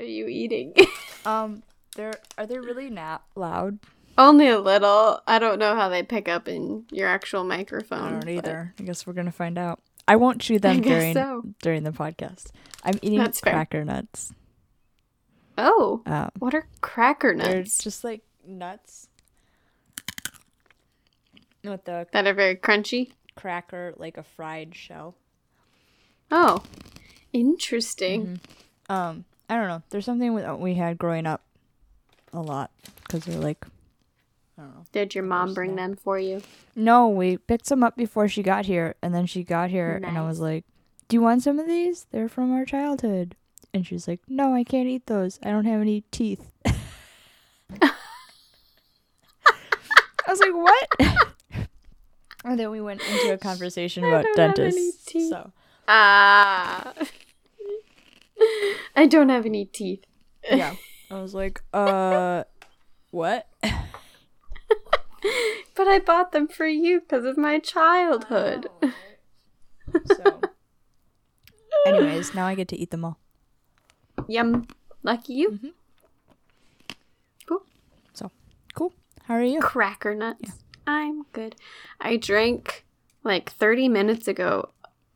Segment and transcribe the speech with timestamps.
[0.00, 0.72] What are you eating?
[1.26, 1.62] Um,
[1.96, 3.78] they're are they really not loud?
[4.16, 5.20] Only a little.
[5.26, 7.98] I don't know how they pick up in your actual microphone.
[8.06, 8.72] I don't either.
[8.80, 9.82] I guess we're gonna find out.
[10.08, 11.42] I won't chew them during so.
[11.60, 12.46] during the podcast.
[12.82, 13.52] I'm eating That's fair.
[13.52, 14.32] cracker nuts.
[15.58, 17.48] Oh, Um, what are cracker nuts?
[17.50, 19.08] they're just like nuts
[21.62, 23.10] with the That are very crunchy.
[23.36, 25.16] cracker, like a fried shell.
[26.30, 26.62] Oh,
[27.34, 28.40] interesting.
[28.88, 29.82] Um, I don't know.
[29.90, 31.42] There's something with, we had growing up
[32.32, 32.70] a lot
[33.02, 33.66] because they're like,
[34.56, 34.84] I don't know.
[34.92, 36.40] Did your mom bring them for you?
[36.76, 40.16] No, we picked some up before she got here, and then she got here, and
[40.16, 40.64] I was like,
[41.08, 42.06] "Do you want some of these?
[42.12, 43.34] They're from our childhood."
[43.74, 45.38] And she's like, "No, I can't eat those.
[45.42, 46.52] I don't have any teeth."
[47.82, 47.92] I
[50.28, 50.88] was like, "What?"
[52.44, 55.04] and then we went into a conversation I about don't have any dentists.
[55.06, 55.30] teeth.
[55.30, 55.52] So
[55.88, 56.92] Ah.
[58.96, 60.04] I don't have any teeth.
[60.50, 60.74] yeah,
[61.10, 62.44] I was like, "Uh,
[63.10, 63.46] what?"
[65.74, 68.68] But I bought them for you because of my childhood.
[70.06, 70.40] so,
[71.86, 73.18] anyways, now I get to eat them all.
[74.28, 74.66] Yum.
[75.02, 75.50] Lucky you.
[75.52, 75.68] Mm-hmm.
[77.46, 77.62] Cool.
[78.12, 78.30] So,
[78.74, 78.92] cool.
[79.24, 79.60] How are you?
[79.60, 80.58] Cracker nuts.
[80.86, 81.56] I'm good.
[82.00, 82.84] I drank
[83.24, 84.70] like 30 minutes ago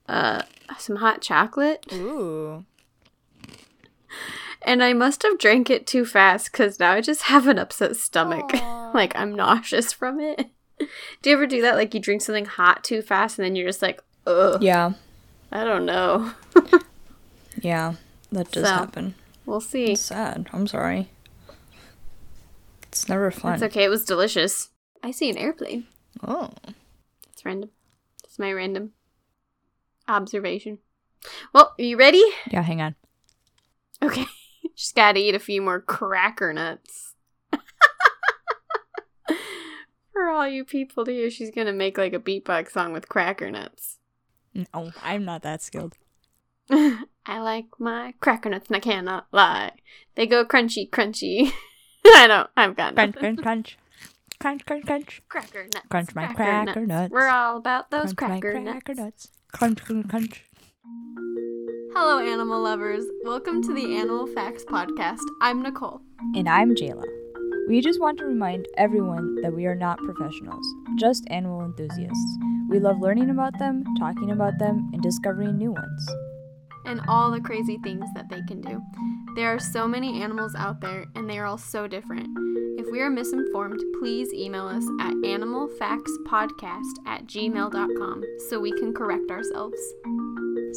[0.09, 0.43] uh
[0.79, 2.65] some hot chocolate Ooh.
[4.63, 7.97] And I must have drank it too fast cuz now I just have an upset
[7.97, 8.51] stomach.
[8.95, 10.49] like I'm nauseous from it.
[11.23, 13.69] Do you ever do that like you drink something hot too fast and then you're
[13.69, 14.93] just like, "Ugh, Yeah.
[15.53, 16.33] I don't know."
[17.61, 17.95] Yeah.
[18.33, 18.75] That does So.
[18.75, 19.15] happen.
[19.47, 19.93] We'll see.
[19.93, 20.49] It's sad.
[20.53, 21.09] I'm sorry.
[22.89, 23.55] It's never fun.
[23.55, 23.85] It's okay.
[23.85, 24.71] It was delicious.
[25.03, 25.87] I see an airplane.
[26.27, 26.51] Oh.
[27.33, 27.71] It's random.
[28.25, 28.93] It's my random
[30.09, 30.79] observation.
[31.53, 32.23] Well, are you ready?
[32.51, 32.95] Yeah, hang on.
[34.05, 34.27] Okay.
[34.77, 37.15] Just gotta eat a few more cracker nuts.
[40.13, 43.51] For all you people to hear, she's gonna make like a beatbox song with cracker
[43.51, 43.99] nuts.
[44.55, 45.95] No, I'm not that skilled.
[46.71, 49.73] I like my cracker nuts and I cannot lie.
[50.15, 51.53] They go crunchy, crunchy.
[52.07, 53.37] I don't, I've got Crunch, nothing.
[53.37, 53.79] crunch, crunch.
[54.41, 55.23] Crunch, crunch, crunch.
[55.29, 55.87] Cracker nuts.
[55.89, 57.11] Crunch my cracker nuts.
[57.13, 59.05] We're all about those crunch cracker, my cracker nuts.
[59.05, 59.29] nuts.
[59.53, 60.45] Crunch, crunch, crunch.
[60.85, 63.05] Hello, animal lovers.
[63.25, 65.23] Welcome to the Animal Facts Podcast.
[65.41, 66.03] I'm Nicole.
[66.35, 67.05] And I'm Jayla.
[67.69, 70.67] We just want to remind everyone that we are not professionals,
[70.99, 72.39] just animal enthusiasts.
[72.69, 76.09] We love learning about them, talking about them, and discovering new ones.
[76.87, 78.79] and all the crazy things that they can do.
[79.37, 82.29] There are so many animals out there, and they are all so different.
[82.79, 89.31] If we are misinformed, please email us at animalfactspodcast at gmail.com so we can correct
[89.31, 89.79] ourselves.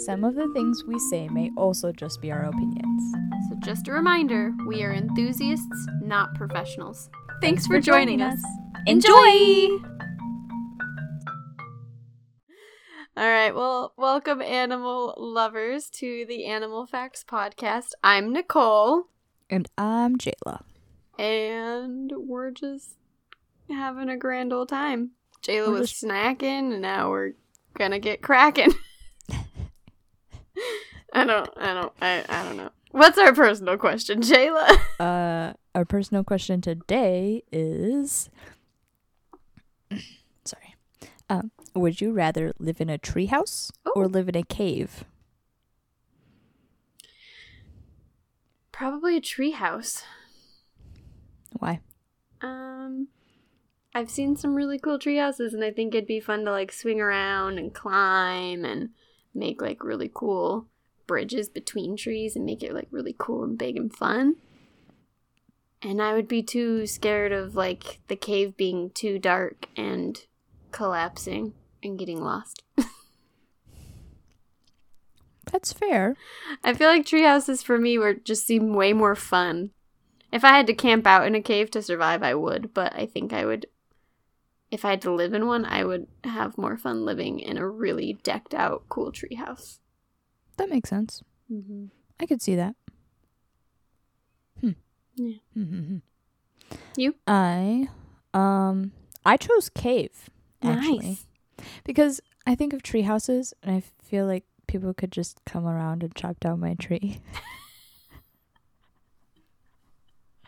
[0.06, 3.04] Some of the things we say may also just be our opinions.
[3.50, 7.10] So, just a reminder we are enthusiasts, not professionals.
[7.42, 8.40] Thanks, for, joining, us.
[8.86, 9.12] Enjoy!
[13.18, 17.90] All right, well, welcome, animal lovers, to the Animal Facts Podcast.
[18.04, 19.06] I'm Nicole.
[19.50, 20.62] And I'm Jayla.
[21.18, 22.98] and we're just
[23.70, 25.12] having a grand old time.
[25.42, 27.32] Jayla We're was just- snacking, and now we're
[27.74, 28.74] gonna get cracking.
[31.14, 32.70] I don't, I don't, I, I don't know.
[32.92, 34.78] What's our personal question, Jayla?
[35.00, 38.30] Uh, our personal question today is
[40.44, 40.76] sorry.
[41.30, 44.08] Um, would you rather live in a treehouse or Oh.
[44.08, 45.04] live in a cave?
[48.72, 50.04] Probably a treehouse.
[51.60, 51.80] Why?
[52.42, 53.08] Um,
[53.96, 56.72] I've seen some really cool tree houses, and I think it'd be fun to like
[56.72, 58.90] swing around and climb and
[59.38, 60.68] make like really cool
[61.06, 64.36] bridges between trees and make it like really cool and big and fun.
[65.82, 70.20] And I would be too scared of like the cave being too dark and
[70.72, 72.64] collapsing and getting lost.
[75.52, 76.16] That's fair.
[76.64, 79.72] I feel like tree houses for me were just seem way more fun.
[80.32, 83.06] If I had to camp out in a cave to survive, I would, but I
[83.06, 83.66] think I would
[84.70, 87.68] if I had to live in one, I would have more fun living in a
[87.68, 89.80] really decked out cool tree house.
[90.58, 91.24] That makes sense.
[91.52, 91.86] Mm-hmm.
[92.20, 92.76] I could see that.
[94.60, 94.72] Hmm.
[95.16, 95.38] Yeah.
[95.58, 95.98] Mm-hmm.
[96.98, 97.16] You?
[97.28, 97.88] I
[98.34, 98.92] um
[99.26, 100.30] I chose cave
[100.62, 101.26] actually Nice.
[101.84, 106.04] because I think of tree houses and I feel like people could just come around
[106.04, 107.22] and chop down my tree.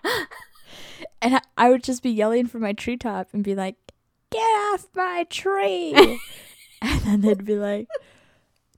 [1.22, 3.75] and I, I would just be yelling from my treetop and be like,
[4.31, 5.93] "Get off my tree!"
[6.81, 7.87] and then they'd be like,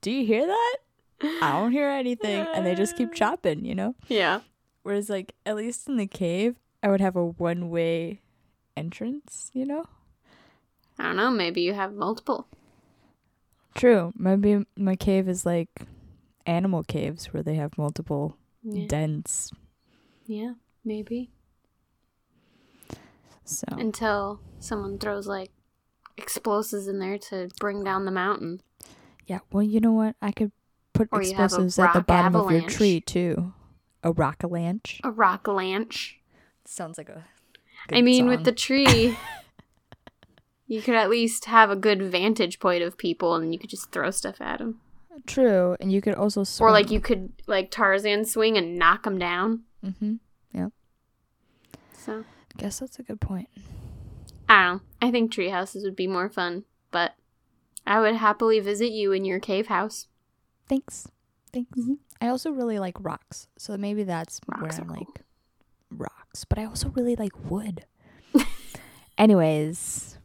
[0.00, 0.76] "Do you hear that?"
[1.40, 3.64] I don't hear anything, and they just keep chopping.
[3.64, 3.94] You know.
[4.08, 4.40] Yeah.
[4.82, 8.20] Whereas, like, at least in the cave, I would have a one way
[8.76, 9.86] entrance, you know?
[10.98, 11.30] I don't know.
[11.30, 12.48] Maybe you have multiple.
[13.76, 14.12] True.
[14.16, 15.82] Maybe my cave is like
[16.46, 19.52] animal caves where they have multiple Yeah, dens.
[20.26, 20.54] yeah
[20.84, 21.30] maybe.
[23.52, 25.50] So, Until someone throws like
[26.16, 28.60] explosives in there to bring down the mountain.
[29.26, 29.40] yeah.
[29.50, 30.16] Well, you know what?
[30.20, 30.52] I could
[30.92, 33.54] put Or you have a explosives at the bottom of your tree, too.
[34.02, 35.00] A rock-a-lanche.
[35.04, 36.14] A rock lanch.
[36.64, 37.24] Sounds like a.
[37.90, 39.16] I mean, with the tree,
[40.66, 43.90] you could at least have a good vantage point of people, and you could just
[43.92, 44.80] throw stuff at them.
[45.26, 46.68] True, and you could also swing.
[46.68, 49.62] Or like you could like Tarzan swing and knock them down.
[49.84, 50.14] Mm-hmm.
[50.52, 50.68] Yeah.
[51.92, 52.24] So
[52.56, 53.48] Guess that's a good point.
[54.48, 54.80] I don't know.
[55.00, 57.14] I think tree houses would be more fun, but
[57.86, 60.08] I would happily visit you in your cave house.
[60.68, 61.08] Thanks.
[61.52, 61.78] Thanks.
[61.78, 61.98] Mhm.
[62.20, 65.06] I also really like rocks, so maybe that's where Rocks I'm are cool.
[65.08, 65.22] like
[65.90, 66.44] rocks.
[66.44, 67.84] But I also really like wood.
[69.18, 70.18] Anyways,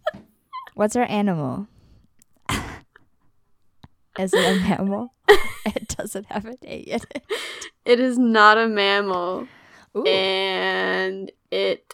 [0.75, 1.67] what's our animal?
[4.19, 5.13] Is it a mammal?
[5.65, 7.23] it doesn't have an A in it.
[7.85, 9.47] It is not a mammal,
[9.95, 10.03] Ooh.
[10.05, 11.93] and it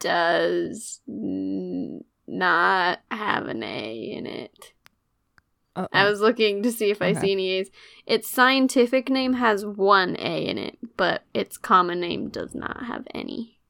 [0.00, 4.72] does n- not have an A in it.
[5.76, 5.88] Uh-oh.
[5.92, 7.70] I was looking to see if I see any A's.
[8.04, 13.06] Its scientific name has one A in it, but its common name does not have
[13.14, 13.60] any.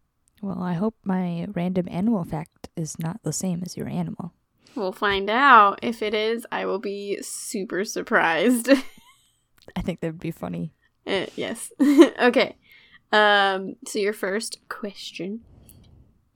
[0.41, 4.33] Well, I hope my random animal fact is not the same as your animal.
[4.75, 5.81] We'll find out.
[5.83, 8.71] If it is, I will be super surprised.
[9.77, 10.73] I think that would be funny.
[11.07, 11.71] Uh, yes.
[11.81, 12.57] okay.
[13.13, 15.41] Um, so your first question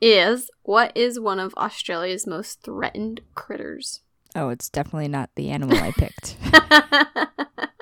[0.01, 4.01] is what is one of Australia's most threatened critters?
[4.37, 6.37] Oh, it's definitely not the animal I picked.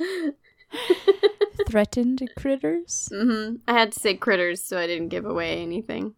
[1.68, 3.08] Threatened critters?
[3.12, 6.14] hmm I had to say critters, so I didn't give away anything.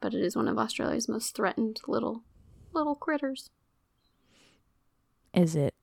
[0.00, 2.22] But it is one of Australia's most threatened little
[2.72, 3.50] little critters.
[5.34, 5.74] Is it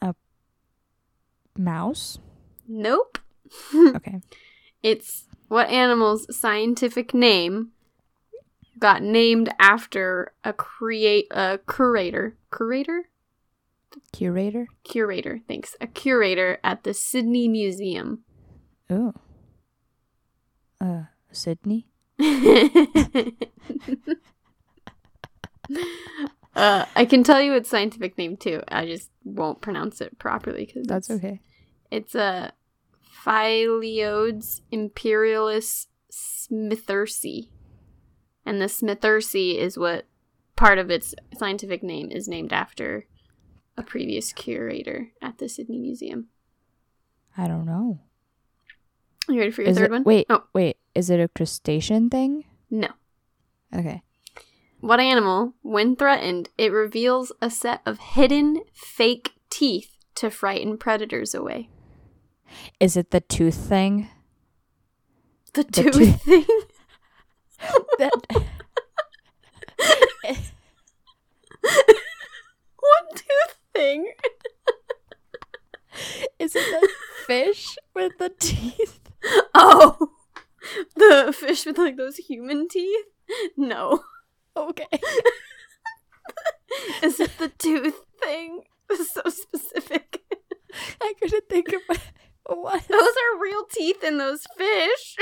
[0.00, 0.14] a
[1.56, 2.18] mouse?
[2.68, 3.18] Nope.
[3.74, 4.20] Okay.
[4.82, 7.70] It's what animal's scientific name
[8.78, 12.36] got named after a create a curator.
[12.52, 13.08] Curator?
[14.12, 14.68] Curator?
[14.84, 15.74] Curator, thanks.
[15.80, 18.22] A curator at the Sydney Museum.
[18.88, 19.12] Oh.
[20.80, 21.88] Uh, Sydney?
[22.20, 22.24] uh,
[26.94, 28.62] I can tell you its scientific name too.
[28.68, 31.40] I just won't pronounce it properly because That's okay.
[31.90, 32.52] It's a
[33.24, 37.48] Phyllodes imperialis smithersi.
[38.46, 40.06] And the smithersi is what
[40.56, 43.06] part of its scientific name is named after
[43.76, 46.28] a previous curator at the Sydney Museum.
[47.36, 48.00] I don't know.
[49.28, 50.04] You ready for your Is third it, one?
[50.04, 50.44] Wait, Oh.
[50.52, 50.76] wait.
[50.94, 52.44] Is it a crustacean thing?
[52.70, 52.88] No.
[53.74, 54.02] Okay.
[54.80, 61.34] What animal, when threatened, it reveals a set of hidden fake teeth to frighten predators
[61.34, 61.68] away?
[62.78, 64.08] Is it the tooth thing?
[65.54, 66.44] The The tooth tooth- thing?
[67.98, 68.12] That
[72.78, 74.12] what tooth thing?
[76.38, 76.88] is it the
[77.26, 79.00] fish with the teeth?
[79.54, 80.10] Oh,
[80.96, 83.06] the fish with like those human teeth?
[83.56, 84.00] No.
[84.56, 84.86] Okay.
[87.02, 88.62] Is it the tooth thing?
[88.90, 90.22] So specific.
[91.00, 91.98] I couldn't think of
[92.56, 92.86] what.
[92.88, 95.16] Those are real teeth in those fish.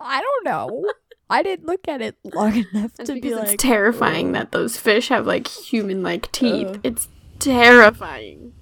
[0.00, 0.84] I don't know.
[1.30, 4.76] I didn't look at it long enough That's to be like it's terrifying that those
[4.76, 6.78] fish have like human like teeth.
[6.82, 8.52] It's terrifying.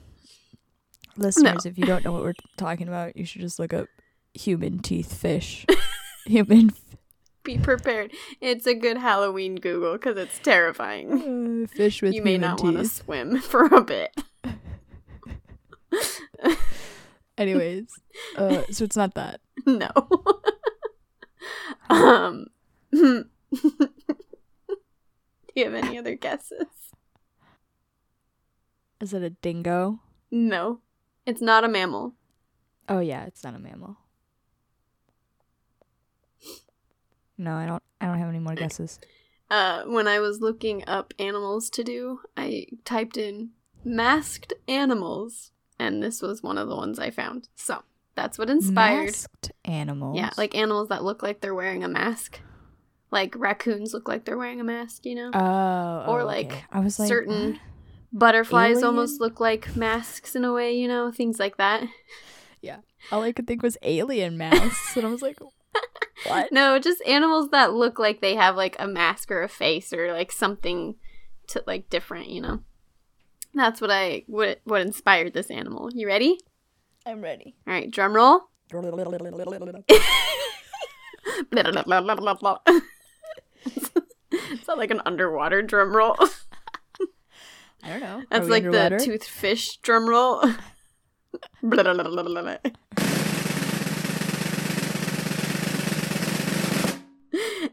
[1.16, 3.86] Listeners, if you don't know what we're talking about, you should just look up
[4.32, 5.66] human teeth fish.
[6.26, 6.96] human f-
[7.42, 8.12] Be prepared.
[8.40, 11.64] It's a good Halloween Google because it's terrifying.
[11.64, 13.02] uh, fish with you may not want to teeth.
[13.04, 14.16] swim for a bit.
[17.42, 17.88] Anyways,
[18.36, 19.40] uh, so it's not that.
[19.66, 19.90] No.
[21.90, 22.46] um.
[22.92, 23.24] Do
[25.54, 26.66] you have any other guesses?
[29.00, 30.00] Is it a dingo?
[30.30, 30.80] No.
[31.26, 32.14] It's not a mammal.
[32.88, 33.96] Oh yeah, it's not a mammal.
[37.36, 37.82] No, I don't.
[38.00, 38.98] I don't have any more guesses.
[39.50, 43.50] Uh, when I was looking up animals to do, I typed in
[43.84, 47.48] masked animals, and this was one of the ones I found.
[47.54, 47.82] So
[48.14, 49.06] that's what inspired.
[49.06, 50.16] Masked animals.
[50.16, 52.40] Yeah, like animals that look like they're wearing a mask.
[53.10, 55.30] Like raccoons look like they're wearing a mask, you know?
[55.34, 56.64] oh, or, like, okay.
[56.72, 57.60] I was like certain?
[58.12, 58.84] Butterflies alien?
[58.84, 61.10] almost look like masks in a way, you know?
[61.10, 61.84] Things like that.
[62.60, 62.78] Yeah.
[63.10, 65.38] All I could think was alien masks, and I was like,
[66.26, 66.52] what?
[66.52, 70.12] No, just animals that look like they have like a mask or a face or
[70.12, 70.94] like something
[71.48, 72.60] to like different, you know.
[73.54, 75.90] That's what I what what inspired this animal.
[75.92, 76.38] You ready?
[77.04, 77.54] I'm ready.
[77.66, 78.42] All right, drum roll.
[84.52, 86.16] It's not like an underwater drum roll.
[87.82, 88.22] I don't know.
[88.30, 88.98] That's like underwater?
[88.98, 90.42] the toothfish drum roll.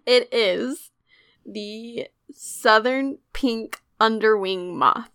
[0.05, 0.91] it is
[1.45, 5.11] the southern pink underwing moth.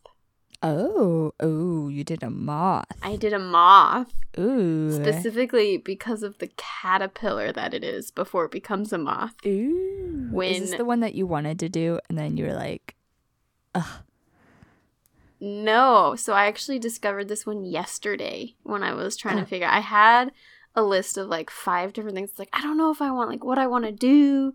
[0.67, 2.87] Oh, oh, you did a moth.
[3.03, 4.91] I did a moth Ooh.
[4.93, 9.35] specifically because of the caterpillar that it is before it becomes a moth.
[9.45, 10.29] Ooh.
[10.33, 12.95] When- Is this the one that you wanted to do, and then you were like,
[13.75, 14.03] ugh.
[15.39, 19.69] No, so I actually discovered this one yesterday when I was trying to figure.
[19.69, 20.33] I had
[20.77, 22.31] a list of like five different things.
[22.39, 24.53] Like I don't know if I want like what I want to do.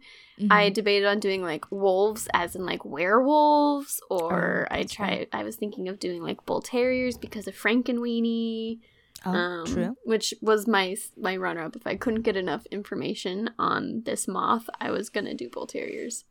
[0.49, 0.73] I mhm.
[0.73, 5.27] debated on doing like wolves, as in like werewolves, or Oh, I tried.
[5.33, 8.79] I was thinking of doing like bull terriers because of Frankenweenie.
[9.25, 9.95] oh, um, true.
[10.03, 11.75] Which was my my runner up.
[11.75, 16.25] If I couldn't get enough information on this moth, I was gonna do bull terriers.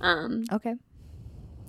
[0.00, 0.74] Um, Okay.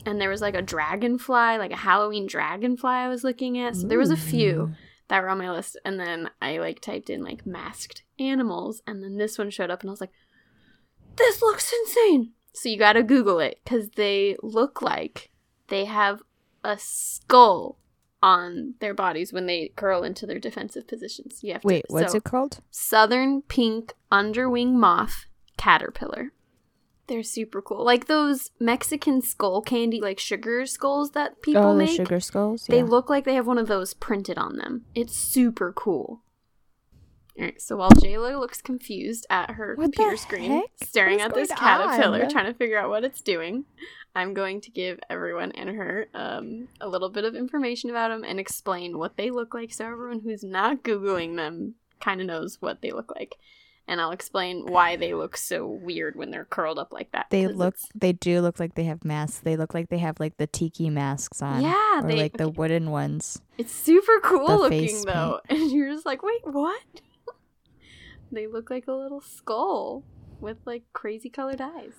[0.05, 3.75] and there was like a dragonfly, like a Halloween dragonfly I was looking at.
[3.75, 4.71] So there was a few
[5.11, 5.75] that were on my list.
[5.83, 9.81] And then I like typed in like masked animals, and then this one showed up,
[9.81, 10.13] and I was like,
[11.17, 12.31] this looks insane.
[12.53, 15.29] So you gotta Google it because they look like
[15.67, 16.21] they have
[16.63, 17.77] a skull
[18.23, 21.43] on their bodies when they curl into their defensive positions.
[21.43, 22.59] You have to Wait, what's so- it called?
[22.71, 25.25] southern pink underwing moth
[25.57, 26.31] caterpillar.
[27.07, 27.83] They're super cool.
[27.83, 31.95] Like those Mexican skull candy, like sugar skulls that people oh, the make.
[31.95, 32.65] sugar skulls.
[32.67, 34.85] They look like they have one of those printed on them.
[34.95, 36.21] It's super cool.
[37.37, 40.65] Alright, so while Jayla looks confused at her What computer screen, heck?
[40.83, 42.29] staring at this caterpillar, on?
[42.29, 43.65] trying to figure out what it's doing,
[44.13, 48.25] I'm going to give everyone and her um, a little bit of information about them
[48.25, 52.57] and explain what they look like so everyone who's not Googling them kind of knows
[52.59, 53.37] what they look like.
[53.91, 57.25] And I'll explain why they look so weird when they're curled up like that.
[57.29, 57.73] They look.
[57.73, 59.39] it's- They do look like they have masks.
[59.39, 61.61] They look like they have like the tiki masks on.
[61.61, 63.41] Yeah, or they like the okay, wooden ones.
[63.57, 65.41] It's super cool the looking though.
[65.49, 66.81] And you're just like, wait, what?
[68.31, 70.05] they look like a little skull
[70.39, 71.93] with like crazy colored eyes.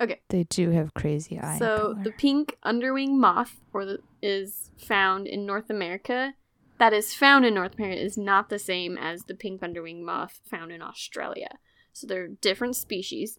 [0.00, 0.20] Okay.
[0.28, 1.60] They do have crazy eyes.
[1.60, 2.02] so color.
[2.02, 6.34] the pink underwing moth or the, is found in North America.
[6.82, 10.40] That is found in North America is not the same as the pink underwing moth
[10.50, 11.58] found in Australia.
[11.92, 13.38] So they're different species.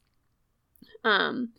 [1.04, 1.50] Um,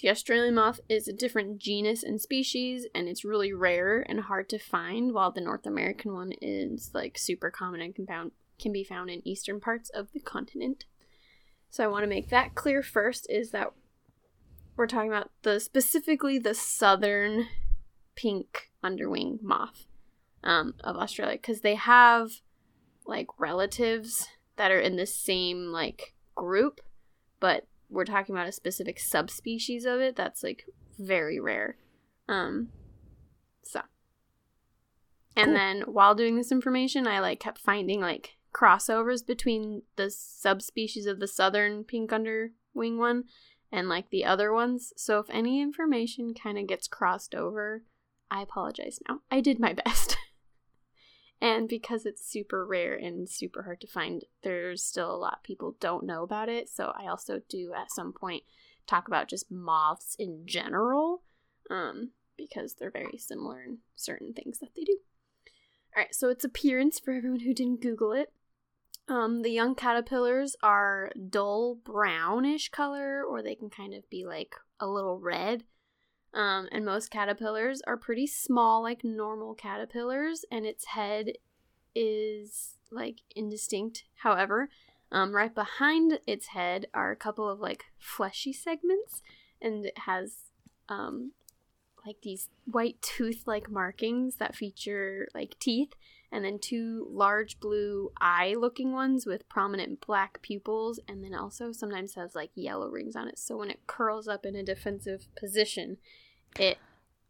[0.00, 4.48] the Australian moth is a different genus and species, and it's really rare and hard
[4.50, 8.30] to find, while the North American one is like super common and can, found,
[8.60, 10.84] can be found in eastern parts of the continent.
[11.70, 13.72] So I want to make that clear first is that
[14.76, 17.48] we're talking about the specifically the southern
[18.14, 19.88] pink underwing moth
[20.44, 22.30] um, of Australia because they have
[23.06, 26.80] like relatives that are in the same like group,
[27.40, 30.66] but we're talking about a specific subspecies of it that's like
[30.98, 31.76] very rare.
[32.28, 32.68] Um,
[33.62, 33.82] so,
[35.36, 35.54] and Cool.
[35.54, 41.20] then while doing this information, I like kept finding like crossovers between the subspecies of
[41.20, 43.24] the southern pink underwing one
[43.70, 44.92] and like the other ones.
[44.96, 47.84] So if any information kind of gets crossed over,
[48.30, 49.20] I apologize now.
[49.30, 50.16] I did my best.
[51.42, 55.76] And because it's super rare and super hard to find, there's still a lot people
[55.80, 56.68] don't know about it.
[56.68, 58.44] So I also do at some point
[58.86, 61.22] talk about just moths in general
[61.70, 64.98] um because they're very similar in certain things that they do.
[65.96, 68.32] All right, so its appearance for everyone who didn't google it.
[69.08, 74.54] Um, the young caterpillars are dull brownish color, or they can kind of be like
[74.80, 75.64] a little red.
[76.34, 81.32] Um, and most caterpillars are pretty small, like normal caterpillars, and its head
[81.94, 84.04] is like indistinct.
[84.16, 84.70] However,
[85.10, 89.22] um, right behind its head are a couple of like fleshy segments,
[89.60, 90.36] and it has
[90.88, 91.32] um,
[92.06, 95.92] like these white tooth like markings that feature like teeth
[96.32, 101.70] and then two large blue eye looking ones with prominent black pupils and then also
[101.72, 105.26] sometimes has like yellow rings on it so when it curls up in a defensive
[105.36, 105.98] position
[106.58, 106.78] it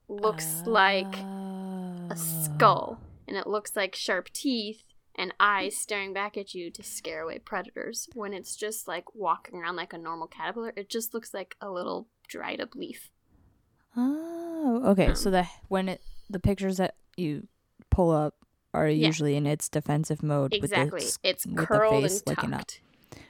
[0.08, 2.06] looks like Ah.
[2.10, 6.82] a skull and it looks like sharp teeth and eyes staring back at you to
[6.82, 11.12] scare away predators when it's just like walking around like a normal caterpillar it just
[11.12, 13.10] looks like a little dried up leaf
[13.94, 15.08] Oh, okay.
[15.08, 17.46] Um, so the when it the pictures that you
[17.90, 18.34] pull up
[18.74, 19.06] are Yeah.
[19.06, 20.54] usually in its defensive mode.
[20.54, 21.00] exactly.
[21.04, 22.60] With it's with the curled face and looking up.
[22.60, 22.80] tucked.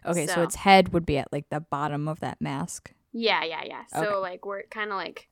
[0.05, 0.35] the, okay, so.
[0.35, 2.93] so- its head would be at like the bottom of that mask.
[3.13, 3.85] Yeah, yeah, yeah.
[3.87, 4.15] So Okay.
[4.17, 5.29] like where it kind of like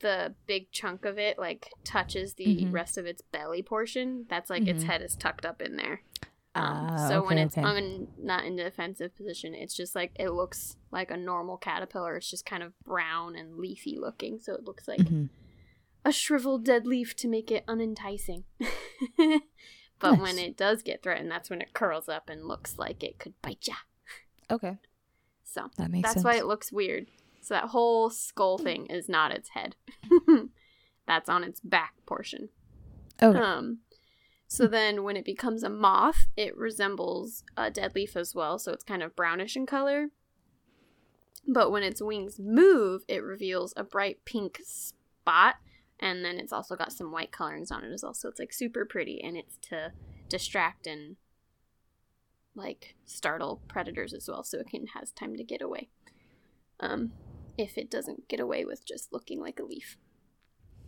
[0.00, 2.72] the big chunk of it like touches the Mhm.
[2.72, 4.26] rest of its belly portion.
[4.28, 4.86] That's like its Mhm.
[4.86, 6.02] head is tucked up in there.
[6.54, 7.66] Um, Ah, so when it's okay.
[7.66, 12.16] on, not in defensive position, it's just like it looks like a normal caterpillar.
[12.16, 15.28] It's just kind of brown and leafy looking, so it looks like Mhm.
[16.06, 18.44] A shriveled dead leaf to make it unenticing.
[19.98, 23.18] but when it does get threatened, that's when it curls up and looks like it
[23.18, 23.74] could bite ya.
[24.48, 24.78] Okay,
[25.42, 26.24] So that makes that's sense.
[26.24, 27.08] why it looks weird.
[27.40, 29.74] So that whole skull thing is not its head.
[31.08, 32.50] that's on its back portion.
[33.20, 33.36] okay.
[33.38, 33.78] Um
[34.48, 38.70] so then when it becomes a moth, it resembles a dead leaf as well, so
[38.72, 40.10] it's kind of brownish in color.
[41.48, 45.56] But when its wings move, it reveals a bright pink spot
[46.00, 48.14] and then it's also got some white colorings on it as well.
[48.14, 49.92] So it's like super pretty and it's to
[50.28, 51.16] distract and
[52.54, 55.88] like startle predators as well so it can has time to get away.
[56.80, 57.12] Um
[57.58, 59.96] if it doesn't get away with just looking like a leaf.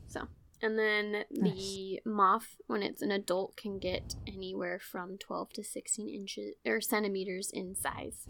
[0.06, 0.28] So,
[0.60, 6.08] and then the moth when it's an adult can get anywhere from 12 to 16
[6.08, 8.26] inches or centimeters in size.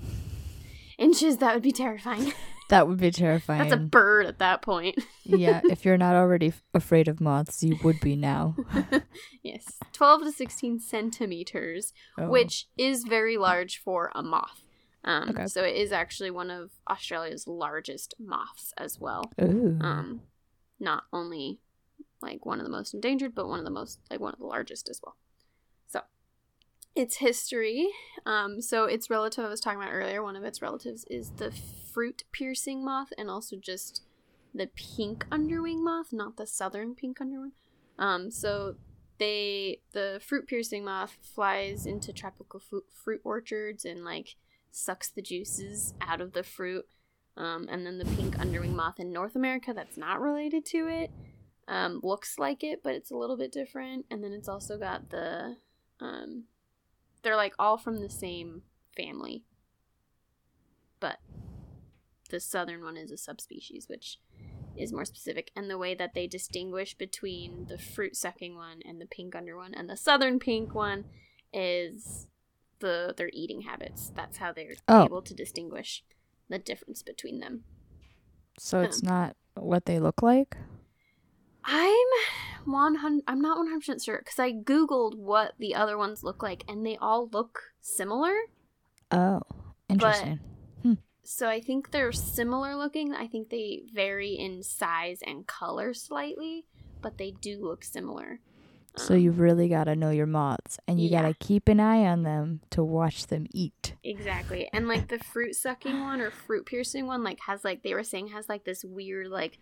[0.99, 2.33] Inches that would be terrifying.
[2.69, 3.61] that would be terrifying.
[3.61, 4.99] That's a bird at that point.
[5.25, 8.57] yeah, if you're not already f- afraid of moths, you would be now.
[9.43, 12.29] yes, 12 to 16 centimeters, Oh.
[12.29, 14.63] which is very large for a moth.
[15.05, 15.47] Um, Okay.
[15.47, 19.31] So it is actually one of Australia's largest moths as well.
[19.41, 19.79] Ooh.
[19.81, 20.23] Um,
[20.81, 21.59] not only
[22.21, 24.47] like one of the most endangered, but one of the most like one of the
[24.47, 25.17] largest as well.
[26.99, 27.89] Its history.
[28.27, 31.53] Um, so its relative I was talking about earlier, one of its relatives is the
[31.93, 34.03] fruit piercing moth, and also just
[34.53, 37.53] the pink underwing moth, not the southern pink underwing.
[38.01, 38.75] Um, so
[39.19, 44.35] they the fruit piercing moth flies into tropical fu- fruit orchards and like
[44.73, 46.85] sucks the juices out of the fruit.
[47.37, 51.13] Um, and then the pink underwing moth in North America that's not related to it
[51.69, 54.05] um, looks like it, but it's a little bit different.
[54.11, 55.59] And then it's also got the
[56.01, 56.47] um,
[57.23, 58.63] they're like all from the same
[58.97, 59.45] family,
[61.01, 61.19] but
[62.31, 64.19] the southern one is a subspecies, which
[64.77, 65.51] is more specific.
[65.57, 69.57] And the way that they distinguish between the fruit sucking one and the pink under
[69.57, 71.05] one and the southern pink one
[71.53, 72.27] is
[72.81, 74.13] the their eating habits.
[74.15, 75.05] That's how they're Oh.
[75.05, 76.05] able to distinguish
[76.49, 77.65] the difference between them.
[78.59, 80.57] so it's um, not what they look like?
[81.65, 82.07] I'm
[82.69, 83.25] one hundred.
[83.27, 86.65] I'm not one hundred percent sure because I googled what the other ones look like,
[86.69, 88.35] and they all look similar.
[89.11, 89.41] Oh,
[89.89, 90.41] interesting.
[91.31, 93.15] So I think they're similar looking.
[93.15, 96.65] I think they vary in size and color slightly,
[97.03, 98.41] but they do look similar.
[98.97, 101.81] so Um, you really got to know your moths and you got to keep an
[101.81, 103.93] eye on them to watch them eat.
[104.03, 107.93] exactly, and like the fruit sucking one or fruit piercing one, like has like they
[107.93, 109.59] were saying has like this weird like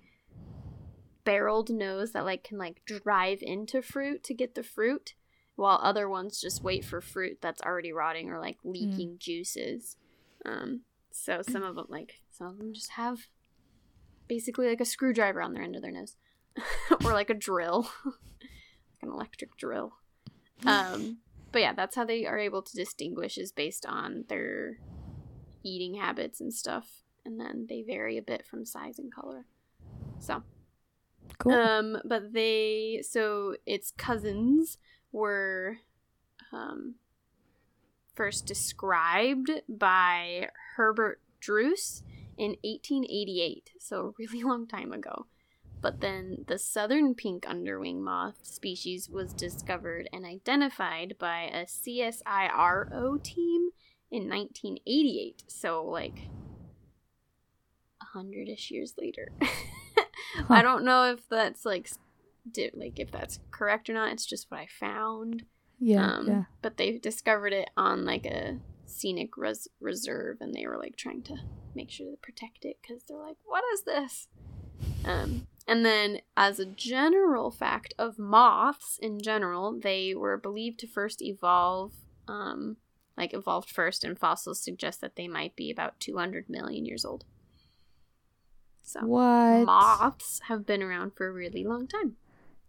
[1.26, 5.14] barreled nose that like can like drive into fruit to get the fruit
[5.56, 9.96] while other ones just wait for fruit that's already rotting or like leaking juices.
[10.46, 13.26] Um so some of them like some of them just have
[14.28, 16.16] basically like a screwdriver on their end of their nose
[17.04, 18.14] or like a drill like
[19.02, 19.94] an electric drill.
[20.64, 21.18] Um
[21.50, 24.78] but yeah that's how they are able to distinguish is based on their
[25.64, 29.44] eating habits and stuff and then they vary a bit from size and color.
[30.20, 30.44] So
[31.38, 31.52] Cool.
[31.52, 34.78] um, but they so its cousins
[35.12, 35.78] were
[36.52, 36.94] um
[38.14, 42.02] first described by Herbert Druce
[42.38, 45.26] in 1888, so a really long time ago.
[45.82, 53.22] But then the southern pink underwing moth species was discovered and identified by a CSIRO
[53.22, 53.70] team
[54.10, 55.44] in 1988.
[55.46, 56.28] So like
[58.00, 59.32] a hundred-ish years later.
[60.48, 61.98] I don't know if that's like s-
[62.50, 64.12] di- like if that's correct or not.
[64.12, 65.44] It's just what I found.
[65.78, 66.42] yeah, um, yeah.
[66.62, 71.22] But they discovered it on like a scenic res- reserve, and they were like trying
[71.24, 71.36] to
[71.74, 74.28] make sure to protect it because they're like, "What is this?"
[75.04, 80.86] Um, and then, as a general fact of moths in general, they were believed to
[80.86, 81.92] first evolve,
[82.28, 82.76] um,
[83.16, 87.24] like evolved first, and fossils suggest that they might be about 200 million years old.
[88.88, 89.64] So, What?
[89.66, 92.14] moths have been around for a really long time.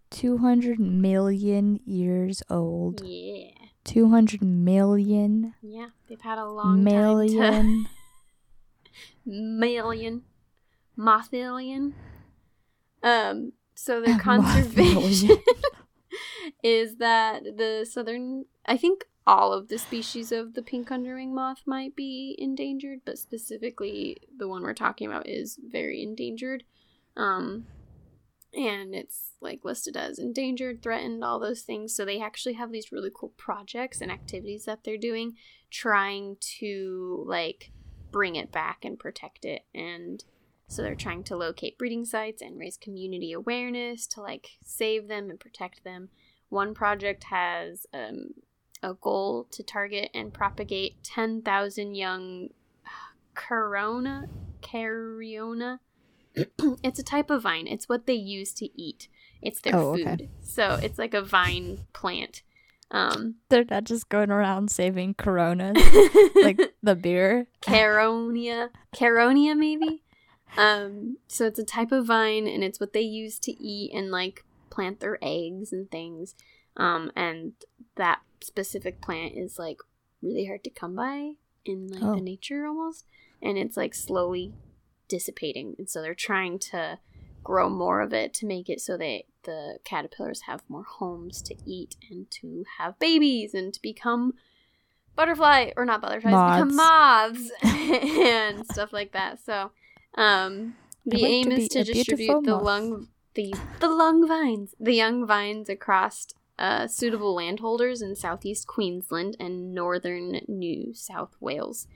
[0.09, 3.01] 200 million years old.
[3.05, 3.51] Yeah.
[3.83, 7.85] 200 million Yeah, they've had a long time million.
[7.85, 7.89] to
[9.29, 10.23] million
[10.97, 11.93] mothillion.
[13.03, 15.37] Um so their conservation
[16.63, 21.63] is that the southern, I think all of the species of the pink underwing moth
[21.65, 26.63] might be endangered, but specifically the one we're talking about is very endangered.
[27.15, 27.65] Um,
[28.53, 31.93] and it's like listed as endangered, threatened, all those things.
[31.95, 35.35] So they actually have these really cool projects and activities that they're doing
[35.69, 37.71] trying to like
[38.11, 40.23] bring it back and protect it and
[40.67, 45.29] so they're trying to locate breeding sites and raise community awareness to like save them
[45.29, 46.09] and protect them.
[46.49, 48.31] One project has um,
[48.83, 52.49] a goal to target and propagate 10,000 young
[53.33, 54.27] corona
[54.61, 55.79] cariona.
[56.83, 57.67] it's a type of vine.
[57.67, 59.07] It's what they use to eat.
[59.41, 60.07] It's their Oh, food.
[60.07, 60.29] okay.
[60.41, 62.41] So it's like a vine plant.
[62.89, 65.75] Um, They're not just going around saving coronas,
[66.35, 67.47] like the beer.
[67.61, 70.03] caronia caronia maybe
[70.57, 74.09] um so it's a type of vine and it's what they use to eat and
[74.09, 76.33] like plant their eggs and things
[76.77, 77.51] um and
[77.97, 79.79] that specific plant is like
[80.21, 81.33] really hard to come by
[81.65, 82.15] in like Oh.
[82.15, 83.05] the nature almost
[83.41, 84.53] and it's like slowly
[85.07, 86.99] dissipating and so they're trying to
[87.43, 91.55] grow more of it to make it so that the caterpillars have more homes to
[91.65, 94.33] eat and to have babies and to become
[95.15, 99.71] butterfly or not butterflies become moths and stuff like that so
[100.15, 102.63] um the aim to is to distribute the moth.
[102.63, 106.27] lung the the lung vines the young vines across
[106.59, 111.87] uh, suitable landholders in southeast Queensland and northern New South Wales.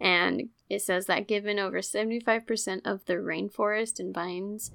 [0.00, 4.70] And it says that given over 75% of the rainforest and vines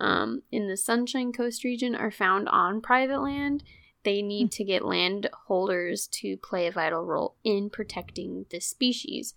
[0.00, 3.62] um, in the Sunshine Coast region are found on private land,
[4.04, 9.34] they need to get landholders to play a vital role in protecting the species.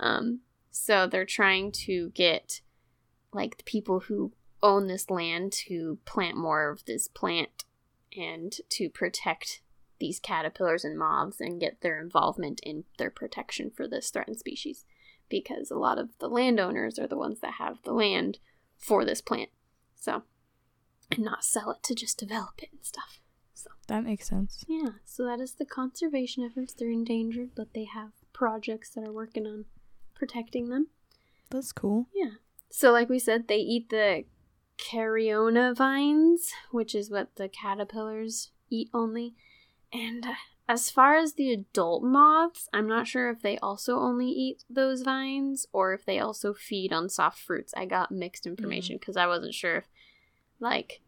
[0.00, 2.60] Um, so they're trying to get
[3.32, 4.32] like the people who
[4.62, 7.64] own this land to plant more of this plant
[8.16, 9.60] and to protect
[10.00, 14.84] these caterpillars and moths and get their involvement in their protection for this threatened species
[15.28, 18.38] because a lot of the landowners are the ones that have the land
[18.78, 19.50] for this plant
[19.96, 20.22] so
[21.10, 23.18] and not sell it to just develop it and stuff
[23.54, 24.64] so That makes sense.
[24.68, 29.12] yeah so that is the conservation efforts they're endangered but they have projects that are
[29.12, 29.64] working on
[30.14, 30.86] protecting them
[31.50, 32.06] That's cool.
[32.14, 32.36] yeah.
[32.70, 34.24] So, like we said, they eat the
[34.78, 39.34] cariona vines, which is what the caterpillars eat only.
[39.92, 40.34] And uh,
[40.68, 45.02] as far as the adult moths, I'm not sure if they also only eat those
[45.02, 47.72] vines or if they also feed on soft fruits.
[47.76, 49.84] I got mixed information because I wasn't sure if,
[50.60, 51.00] like,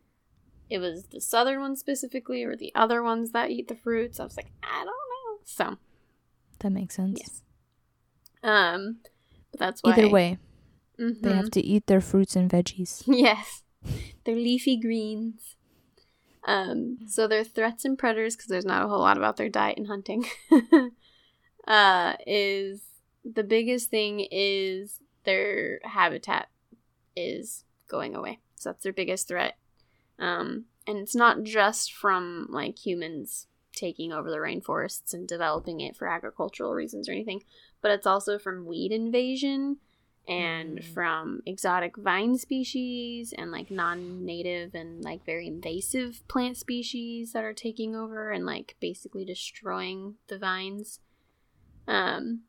[0.68, 4.18] it was the southern ones specifically or the other ones that eat the fruits.
[4.18, 5.40] I was like, I don't know.
[5.44, 5.76] So,
[6.60, 7.18] That makes sense.
[7.20, 7.42] yes.
[8.42, 8.98] Um,
[9.50, 9.92] but that's why.
[9.92, 10.38] Either way,
[11.00, 11.22] Mhm.
[11.22, 13.02] they have to eat their fruits and veggies.
[13.06, 13.62] Yes,
[14.24, 15.56] they're leafy greens.
[16.44, 19.78] Um, so they're threats and predators because there's not a whole lot about their diet
[19.78, 20.24] and hunting.
[21.66, 22.82] uh, is
[23.24, 26.48] the biggest thing is their habitat
[27.16, 28.38] is going away.
[28.56, 29.56] So that's their biggest threat.
[30.18, 35.96] Um, and it's not just from like humans taking over the rainforests and developing it
[35.96, 37.42] for agricultural reasons or anything,
[37.80, 39.78] but it's also from weed invasion
[40.28, 40.84] and Mm.
[40.94, 47.54] from exotic vine species and like non-native and like very invasive plant species that are
[47.54, 51.00] taking over and like basically destroying the vines
[51.88, 52.42] um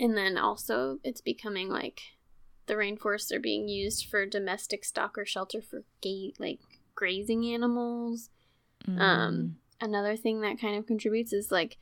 [0.00, 2.00] and then also it's becoming like
[2.66, 6.60] the rainforests are being used for domestic stock or shelter for gay like
[6.94, 8.30] grazing animals
[8.86, 9.00] Mm.
[9.00, 11.78] um, another thing that kind of contributes is like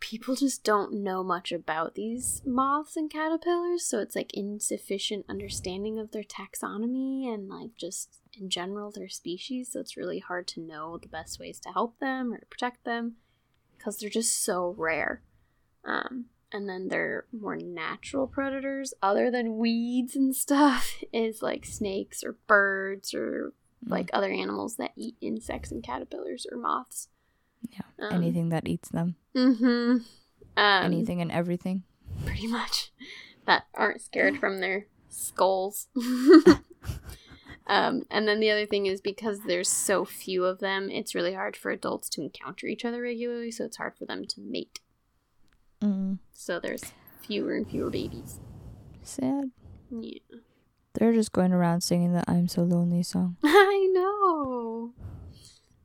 [0.00, 5.98] people just don't know much about these moths and caterpillars, so it's like insufficient understanding
[5.98, 9.72] of their taxonomy and like just in general their species.
[9.72, 12.84] So it's really hard to know the best ways to help them or to protect
[12.84, 13.16] them
[13.76, 15.22] because they're just so rare.
[15.84, 22.24] Um, and then their more natural predators, other than weeds and stuff, is like snakes
[22.24, 23.90] or birds or Mm.
[23.92, 27.08] like other animals that eat insects and caterpillars or moths.
[27.68, 29.98] Yeah, Um, anything that eats them, Mm-hmm.
[30.56, 31.84] Um, anything and everything.
[32.26, 32.90] pretty much
[33.46, 35.88] that aren't scared from their skulls.
[37.66, 41.34] um, and then the other thing is because there's so few of them, it's really
[41.34, 44.80] hard for adults to encounter each other regularly, so it's hard for them to mate.
[45.80, 46.18] Mm.
[46.32, 46.92] So there's
[47.22, 48.40] fewer and fewer babies.
[49.02, 49.50] Sad.
[49.90, 50.18] Yeah.
[50.94, 53.36] They're just going around singing the "I'm So Lonely" song.
[53.44, 54.92] I know.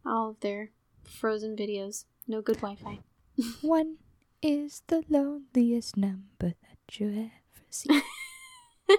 [0.06, 0.72] All of their
[1.08, 2.06] frozen videos.
[2.28, 3.00] No good Wi Fi.
[3.62, 3.98] One
[4.42, 7.32] is the loneliest number that you ever
[7.70, 8.02] see.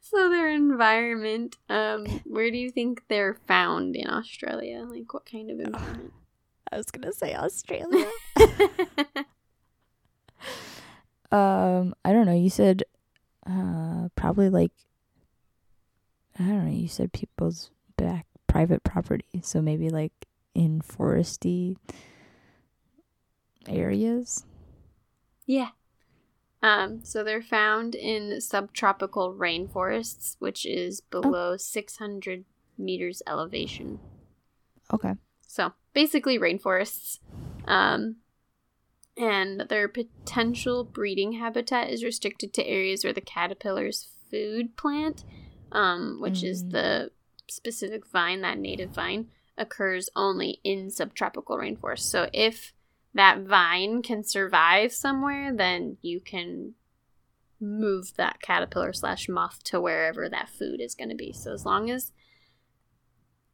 [0.00, 4.84] so their environment, um, where do you think they're found in Australia?
[4.88, 6.12] Like what kind of environment?
[6.70, 8.10] I was gonna say Australia.
[11.30, 12.34] um, I don't know.
[12.34, 12.84] You said
[13.46, 14.72] uh probably like
[16.38, 19.40] I don't know, you said people's back private property.
[19.42, 20.12] So maybe like
[20.54, 21.76] in foresty
[23.68, 24.44] areas.
[25.46, 25.70] Yeah.
[26.62, 32.44] Um, so they're found in subtropical rainforests, which is below 600
[32.78, 33.98] meters elevation.
[34.92, 35.14] Okay.
[35.46, 37.18] So basically rainforests.
[37.66, 38.16] Um,
[39.16, 45.24] and their potential breeding habitat is restricted to areas where the caterpillar's food plant,
[45.70, 46.70] um, which is Mm.
[46.72, 47.10] the
[47.48, 52.00] specific vine, that native vine, occurs only in subtropical rainforests.
[52.00, 52.72] So if
[53.14, 56.74] that vine can survive somewhere, then you can
[57.60, 61.32] move that caterpillar slash moth to wherever that food is going to be.
[61.32, 62.12] So as long as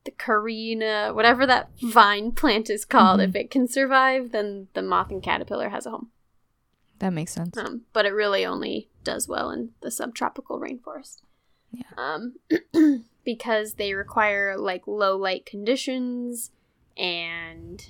[0.04, 3.28] the carina, whatever that vine plant is called, Mhm.
[3.28, 6.10] if it can survive, then the moth and caterpillar has a home.
[6.98, 7.56] That makes sense.
[7.56, 11.20] Um, but it really only does well in the subtropical rainforest.
[11.70, 11.82] Yeah.
[11.96, 12.36] Um,
[13.24, 16.50] because they require like low light conditions
[16.96, 17.86] and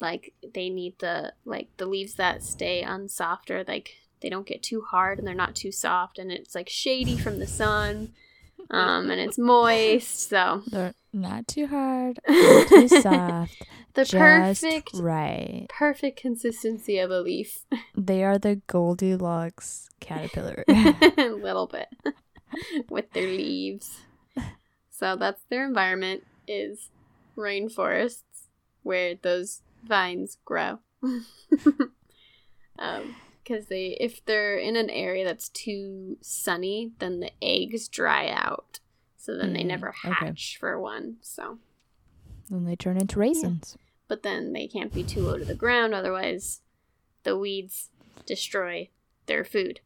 [0.00, 4.62] like they need the like the leaves that stay unsoft or like they don't get
[4.62, 8.12] too hard and they're not too soft and it's like shady from the sun
[8.70, 13.62] um and it's moist so They're not too hard, not too soft.
[13.94, 15.66] the just perfect right.
[15.68, 20.64] perfect consistency of a leaf They are the Goldilocks caterpillar.
[20.68, 20.94] a
[21.28, 21.88] little bit
[22.88, 23.98] with their leaves.
[24.94, 26.90] So that's their environment is
[27.36, 28.48] rainforests
[28.84, 30.78] where those vines grow.
[32.78, 38.28] um because they if they're in an area that's too sunny, then the eggs dry
[38.30, 38.78] out.
[39.16, 40.10] So then they Mm, never okay.
[40.26, 41.16] hatch for one.
[41.22, 41.58] So
[42.50, 43.76] then they turn into raisins.
[44.08, 46.60] but then they can't be too low to the ground otherwise
[47.22, 47.88] the weeds
[48.26, 48.88] destroy
[49.26, 49.80] their food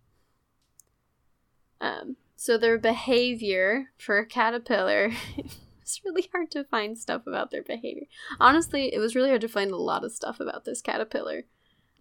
[1.81, 5.11] um, so their behavior for a caterpillar
[5.81, 8.05] it's really hard to find stuff about their behavior
[8.39, 11.45] honestly it was really hard to find a lot of stuff about this caterpillar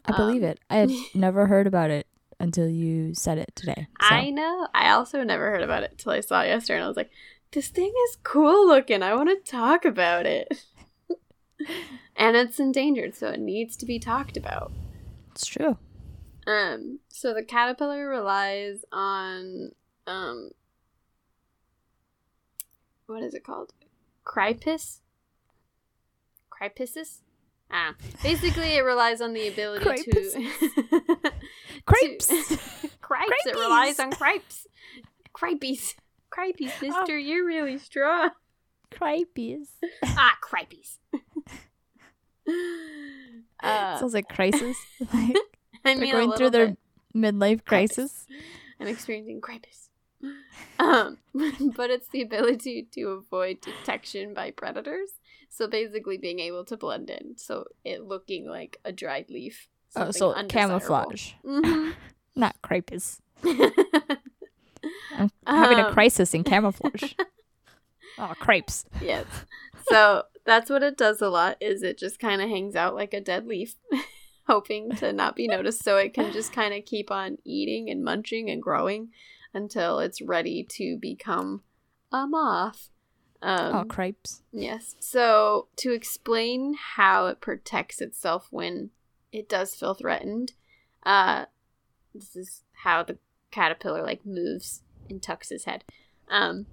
[0.08, 0.60] I believe Um, it.
[0.70, 2.06] I had never heard about it
[2.40, 3.88] until you said it today.
[4.02, 4.08] So.
[4.16, 6.88] i know i also never heard about it till i saw it yesterday and i
[6.88, 7.10] was like
[7.52, 10.66] this thing is cool looking i want to talk about it
[12.18, 14.72] and it's endangered so it needs to be talked about
[15.32, 15.78] It's true.
[16.48, 19.72] Um, so the caterpillar relies on
[20.08, 20.52] um
[23.08, 23.74] what is it called?
[24.26, 25.00] Crypis?
[26.52, 27.20] Crypisis?
[27.72, 27.94] Ah.
[28.24, 30.50] Basically it relies on the ability to
[31.86, 32.28] Crepes.
[33.02, 33.46] Cripes.
[33.46, 34.66] It relies on cripes.
[35.34, 35.96] Cripes.
[36.30, 38.32] Cripes, sister, you're really strong.
[38.92, 39.70] Cripes.
[40.04, 41.00] Ah, cripes.
[43.64, 44.78] uh, Sounds like crisis.
[45.14, 45.36] like
[45.84, 46.78] I they're mean, a going through little their
[47.16, 48.26] midlife crisis.
[48.80, 49.85] I'm experiencing cripes.
[50.80, 51.18] Um,
[51.76, 55.10] but it's the ability to avoid detection by predators.
[55.50, 59.68] So basically, being able to blend in, so it looking like a dried leaf.
[59.96, 61.94] Oh, so camouflage, Mhm.
[62.36, 63.22] not cripes.
[63.44, 67.14] I'm having a Um, crisis in camouflage.
[68.18, 68.86] oh, crepes.
[69.02, 69.26] yes.
[69.90, 71.58] So that's what it does a lot.
[71.62, 73.76] Is it just kind of hangs out like a dead leaf,
[74.48, 78.04] hoping to not be noticed, so it can just kind of keep on eating and
[78.04, 79.10] munching and growing
[79.56, 81.64] until it's ready to become
[82.12, 82.90] a moth.
[83.42, 84.44] Um, oh, crepes.
[84.52, 84.96] Yes.
[85.00, 88.92] So, to explain how it protects itself when
[89.32, 90.54] it does feel threatened,
[91.04, 91.46] uh,
[92.14, 93.18] this is how the
[93.52, 95.84] caterpillar like moves and tucks his head.
[96.30, 96.66] Um,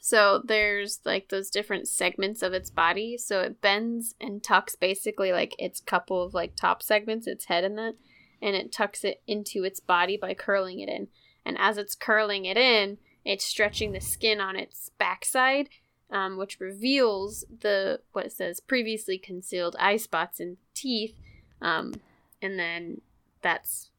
[0.00, 3.16] so there's like those different segments of its body.
[3.16, 7.62] So it bends and tucks basically like its couple of like top segments, its head
[7.62, 7.94] and that,
[8.40, 11.06] and it tucks it into its body by curling it in.
[11.44, 15.68] And as it's curling it in, it's stretching the skin on its backside,
[16.10, 21.14] um, which reveals the what it says previously concealed eye spots and teeth,
[21.60, 21.94] um,
[22.40, 23.00] and then
[23.40, 23.90] that's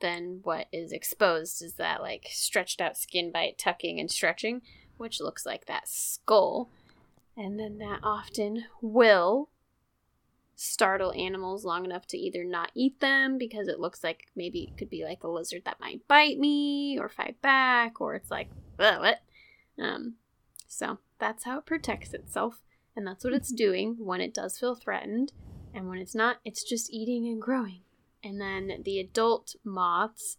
[0.00, 4.62] then what is exposed is that like stretched out skin by tucking and stretching,
[4.96, 6.70] which looks like that skull,
[7.36, 9.48] and then that often will
[10.60, 14.76] startle animals long enough to either not eat them because it looks like maybe it
[14.76, 18.48] could be like a lizard that might bite me or fight back or it's like
[18.80, 19.20] "Ugh, what?
[19.80, 20.14] Um
[20.66, 22.60] so that's how it protects itself
[22.96, 25.32] and that's what it's doing when it does feel threatened
[25.72, 27.82] and when it's not it's just eating and growing.
[28.24, 30.38] And then the adult moths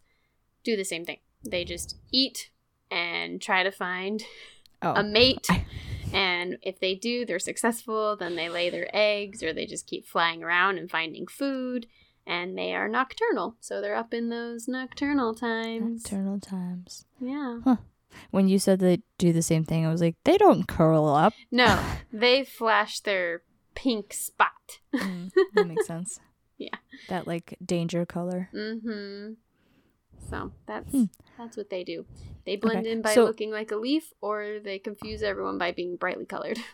[0.64, 1.20] do the same thing.
[1.42, 2.50] They just eat
[2.90, 4.22] and try to find
[4.82, 5.46] Oh, a mate.
[5.50, 5.64] I-
[6.12, 10.06] And if they do, they're successful, then they lay their eggs or they just keep
[10.06, 11.86] flying around and finding food.
[12.26, 13.56] And they are nocturnal.
[13.60, 16.02] So they're up in those nocturnal times.
[16.04, 17.04] nocturnal times.
[17.20, 17.60] Yeah.
[18.30, 21.32] When you said they do the same thing, I was like, they don't curl up.
[21.50, 21.80] No,
[22.12, 23.42] they flash their
[23.74, 24.80] pink spot.
[24.94, 26.20] Mm, that makes sense.
[26.58, 26.74] Yeah.
[27.08, 28.48] That like danger color.
[28.54, 29.32] Mm-hmm.
[30.28, 31.04] So that's Hmm.
[31.40, 32.04] That's what they do.
[32.46, 35.72] They blend Okay, in by so- looking like a leaf, or they confuse everyone by
[35.72, 36.58] being brightly colored.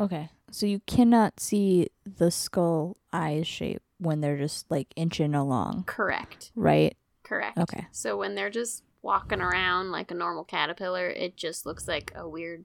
[0.00, 0.28] Okay.
[0.50, 6.50] So you cannot see the skull eyes shape when they're just like inching along, Correct.
[6.56, 6.96] right?
[7.22, 7.56] Correct.
[7.58, 7.86] Okay.
[7.92, 12.28] So when they're just walking around like a normal caterpillar, it just looks like a
[12.28, 12.64] weird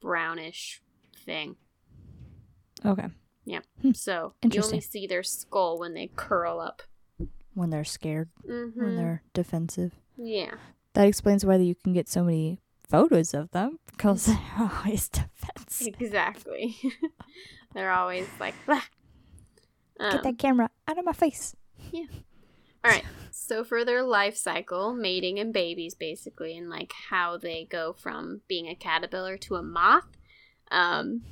[0.00, 0.80] brownish
[1.26, 1.56] thing.
[2.86, 3.08] Okay.
[3.44, 3.60] Yeah.
[3.92, 6.80] So you only see their skull when they curl up.
[7.52, 8.82] When they're scared, Mm-hmm.
[8.82, 9.92] when they're defensive.
[10.16, 10.54] Yeah.
[10.94, 15.94] That explains why you can get so many photos of them because they're always defensive.
[16.00, 16.76] Exactly.
[17.74, 18.54] they're always like.
[18.66, 18.82] Get
[20.00, 21.54] Um, that camera out of my face.
[21.92, 22.06] Yeah.
[22.82, 23.04] All right.
[23.30, 28.40] So for their life cycle, mating and babies basically and like how they go from
[28.48, 30.08] being a caterpillar to a moth,
[30.70, 31.22] um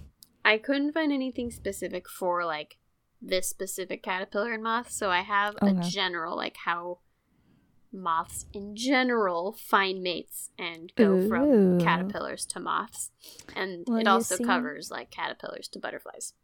[0.45, 2.77] I couldn't find anything specific for like
[3.21, 6.99] this specific caterpillar and moth, so I have a general like how
[7.93, 13.11] moths in general find mates and go from caterpillars to moths.
[13.57, 16.35] And Well, it also see- covers like caterpillars to butterflies.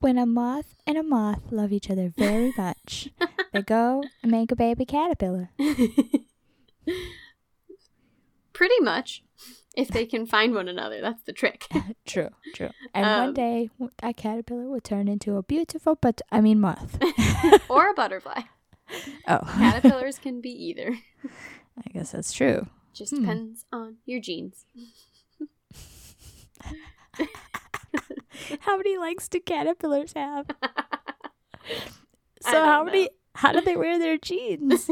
[0.00, 3.10] When a moth and a moth love each other very much,
[3.52, 5.50] they go and make a baby caterpillar.
[8.52, 9.22] Pretty much.
[9.76, 11.66] If they can find one another, that's the trick.
[12.06, 12.70] true, true.
[12.92, 13.70] And Um, one day,
[14.02, 16.98] that caterpillar will turn into a beautiful, but I mean moth.
[17.68, 18.40] or a butterfly.
[19.28, 20.98] Oh, Caterpillars can be either.
[21.78, 22.66] I guess that's true.
[22.92, 23.20] Just Hmm.
[23.22, 24.64] depends on your genes.
[28.60, 30.46] How many legs do caterpillars have?
[32.42, 32.84] So how know.
[32.84, 33.10] many?
[33.34, 34.88] How do they wear their jeans?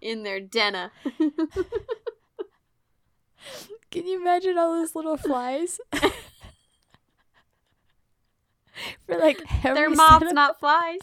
[0.00, 0.90] In their denna.
[3.90, 5.80] Can you imagine all those little flies?
[9.06, 11.00] For like every They're moths, of- not flies.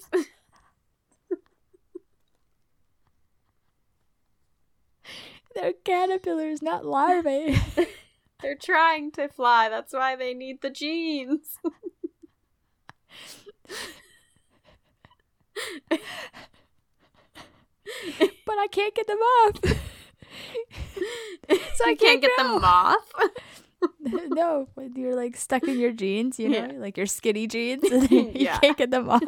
[5.55, 7.57] They're caterpillars, not larvae.
[8.41, 9.69] They're trying to fly.
[9.69, 11.57] That's why they need the genes.
[15.89, 15.99] but
[18.57, 19.59] I can't get them off.
[21.75, 22.53] so I can't can't get grow.
[22.55, 23.13] the moth.
[24.01, 26.71] no, when you're like stuck in your jeans, you know, Yeah.
[26.77, 28.57] like your skinny jeans, and you Yeah.
[28.59, 29.21] can't get them off.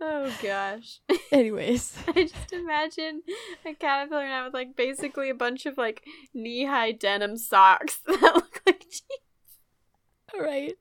[0.00, 1.00] Oh gosh.
[1.32, 3.22] Anyways, I just imagine
[3.64, 6.02] a caterpillar now with like basically a bunch of like
[6.34, 10.38] knee high denim socks that look like jeans.
[10.38, 10.74] right.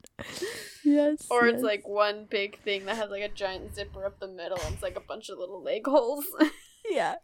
[0.84, 1.28] Yes.
[1.30, 1.56] Or yes.
[1.56, 4.74] it's like one big thing that has like a giant zipper up the middle and
[4.74, 6.26] it's like a bunch of little leg holes.
[6.90, 7.16] yeah.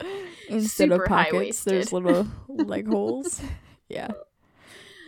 [0.48, 3.40] Instead of pockets, there's little leg holes.
[3.88, 4.08] Yeah.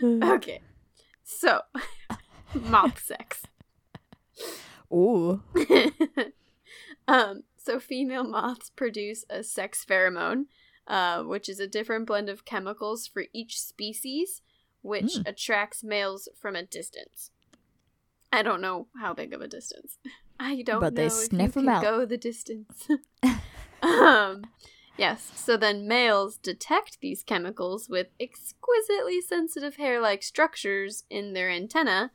[0.02, 0.60] okay.
[1.24, 1.60] So,
[2.54, 3.42] moth sex.
[4.92, 5.42] Ooh.
[7.08, 10.46] um, so female moths produce a sex pheromone,
[10.86, 14.42] uh, which is a different blend of chemicals for each species,
[14.82, 15.28] which Mm.
[15.28, 17.30] attracts males from a distance.
[18.32, 19.98] I don't know how big of a distance.
[20.40, 21.82] I don't But know they if sniff them out.
[21.82, 22.88] go the distance.
[23.82, 24.42] um,
[24.96, 25.32] yes.
[25.34, 32.10] So then males detect these chemicals with exquisitely sensitive hair-like structures in their antenna,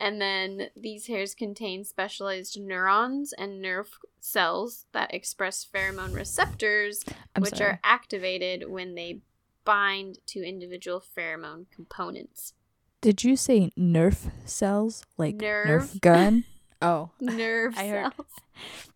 [0.00, 7.42] and then these hairs contain specialized neurons and nerve cells that express pheromone receptors, I'm
[7.42, 7.70] which sorry.
[7.70, 9.20] are activated when they
[9.64, 12.54] bind to individual pheromone components.
[13.00, 15.04] Did you say Nerf cells?
[15.16, 15.66] Like Nerve.
[15.82, 16.44] Nerf gun?
[16.80, 18.28] Oh, Nerve I heard- cells.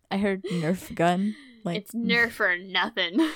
[0.09, 1.35] I heard Nerf gun.
[1.63, 3.29] Like it's nerf or nothing.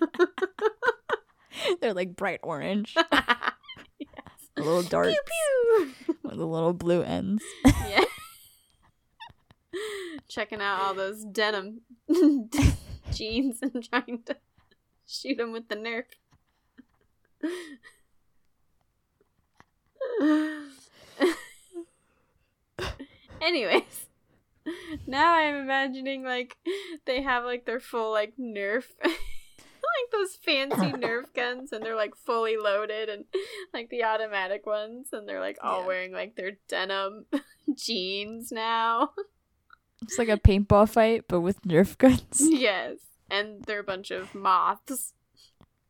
[1.80, 2.94] They're like bright orange,
[3.98, 4.08] yes.
[4.56, 5.08] little dark.
[5.08, 6.16] Pew pew.
[6.22, 7.42] with the little blue ends.
[7.64, 8.04] yeah.
[10.28, 11.80] Checking out all those denim
[13.12, 14.36] jeans and trying to
[15.06, 16.04] shoot them with the nerf.
[23.40, 24.06] Anyways,
[25.06, 26.56] now I'm imagining like
[27.06, 29.14] they have like their full like Nerf, like
[30.12, 33.24] those fancy Nerf guns, and they're like fully loaded, and
[33.72, 35.86] like the automatic ones, and they're like all Yeah.
[35.86, 37.26] wearing like their denim
[37.74, 39.10] jeans now.
[40.02, 42.40] It's like a paintball fight, but with Nerf guns.
[42.40, 42.96] yes.
[43.30, 45.12] And they're a bunch of moths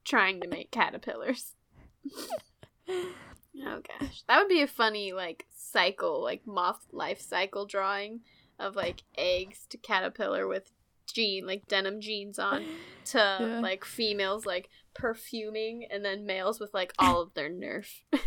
[0.04, 1.54] trying to make caterpillars.
[2.88, 3.12] oh
[3.56, 4.22] gosh.
[4.28, 8.20] That would be a funny like cycle, like moth life cycle drawing
[8.58, 10.72] of like eggs to caterpillar with
[11.06, 12.64] jean like denim jeans on
[13.04, 13.60] to Yeah.
[13.60, 18.00] like females like perfuming and then males with like all of their nerf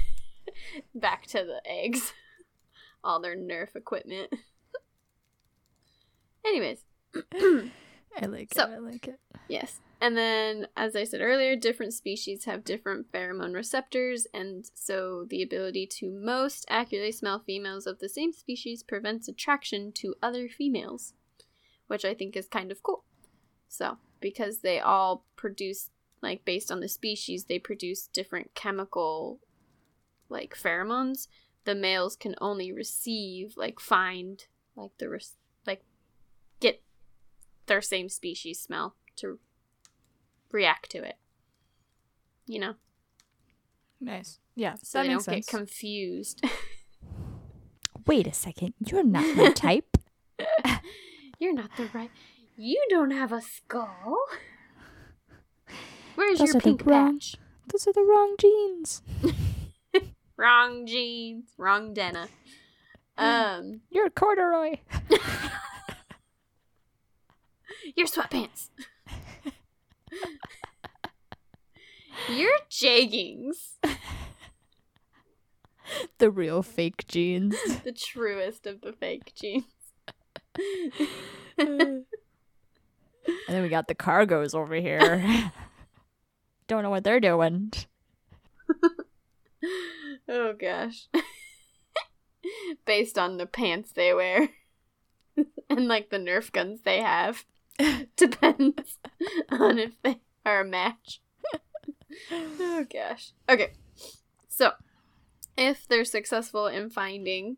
[0.95, 2.13] back to the eggs
[3.03, 4.31] all their nerf equipment
[6.45, 6.79] anyways
[8.21, 8.69] I like So- it.
[8.69, 9.19] I like it.
[9.47, 9.79] Yes.
[10.01, 15.43] And then, as I said earlier, different species have different pheromone receptors, and so the
[15.43, 21.13] ability to most accurately smell females of the same species prevents attraction to other females,
[21.87, 23.03] which I think is kind of cool.
[23.67, 25.89] So, because they all produce,
[26.21, 29.39] like, based on the species, they produce different chemical,
[30.29, 31.27] like, pheromones,
[31.65, 34.45] the males can only receive, like, find,
[34.77, 35.21] like, the,
[35.67, 35.83] like,
[36.61, 36.81] get
[37.65, 39.39] their same species smell to
[40.51, 41.15] react to it.
[42.45, 42.73] You know,
[44.01, 44.39] Nice.
[44.55, 45.45] Yeah, so that they don't sense.
[45.45, 46.43] get confused.
[48.07, 48.73] Wait a second.
[48.85, 49.97] You're not my type.
[51.39, 52.09] You're not the right.
[52.57, 54.17] You don't have a skull.
[56.15, 57.35] Where's Those your pink wrong- patch?
[57.71, 59.01] Those are the wrong jeans.
[60.37, 61.49] Wrong jeans.
[61.57, 62.27] Wrong Denna.
[63.17, 64.77] Um, You're a corduroy.
[67.97, 68.69] your sweatpants.
[72.29, 73.77] Your jeggings.
[76.17, 77.55] The real fake jeans.
[77.83, 79.63] The truest of the fake jeans.
[81.57, 82.05] and
[83.47, 85.51] then we got the cargos over here.
[86.67, 87.71] Don't know what they're doing.
[90.29, 91.07] oh gosh.
[92.85, 94.49] Based on the pants they wear
[95.69, 97.45] and like the Nerf guns they have.
[98.15, 98.97] Depends
[99.49, 101.21] on if they are a match.
[102.31, 103.31] oh gosh.
[103.47, 103.73] Okay.
[104.47, 104.71] So,
[105.57, 107.57] if they're successful in finding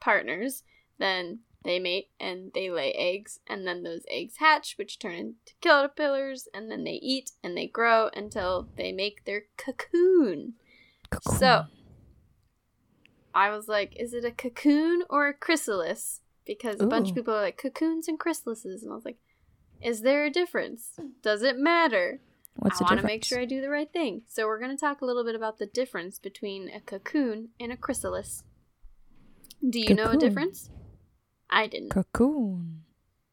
[0.00, 0.62] partners,
[0.98, 5.54] then they mate and they lay eggs, and then those eggs hatch, which turn into
[5.60, 10.54] caterpillars, and then they eat and they grow until they make their cocoon.
[11.38, 11.64] So,
[13.34, 16.20] I was like, is it a cocoon or a chrysalis?
[16.48, 18.82] Because a bunch of people are like, cocoons and chrysalises.
[18.82, 19.18] And I was like,
[19.80, 20.98] is there a difference?
[21.22, 22.20] Does it matter?
[22.56, 24.22] what's I want to make sure I do the right thing.
[24.26, 27.70] So, we're going to talk a little bit about the difference between a cocoon and
[27.70, 28.42] a chrysalis.
[29.68, 30.70] Do you know a difference?
[31.50, 31.90] I didn't.
[31.90, 32.82] cocoon.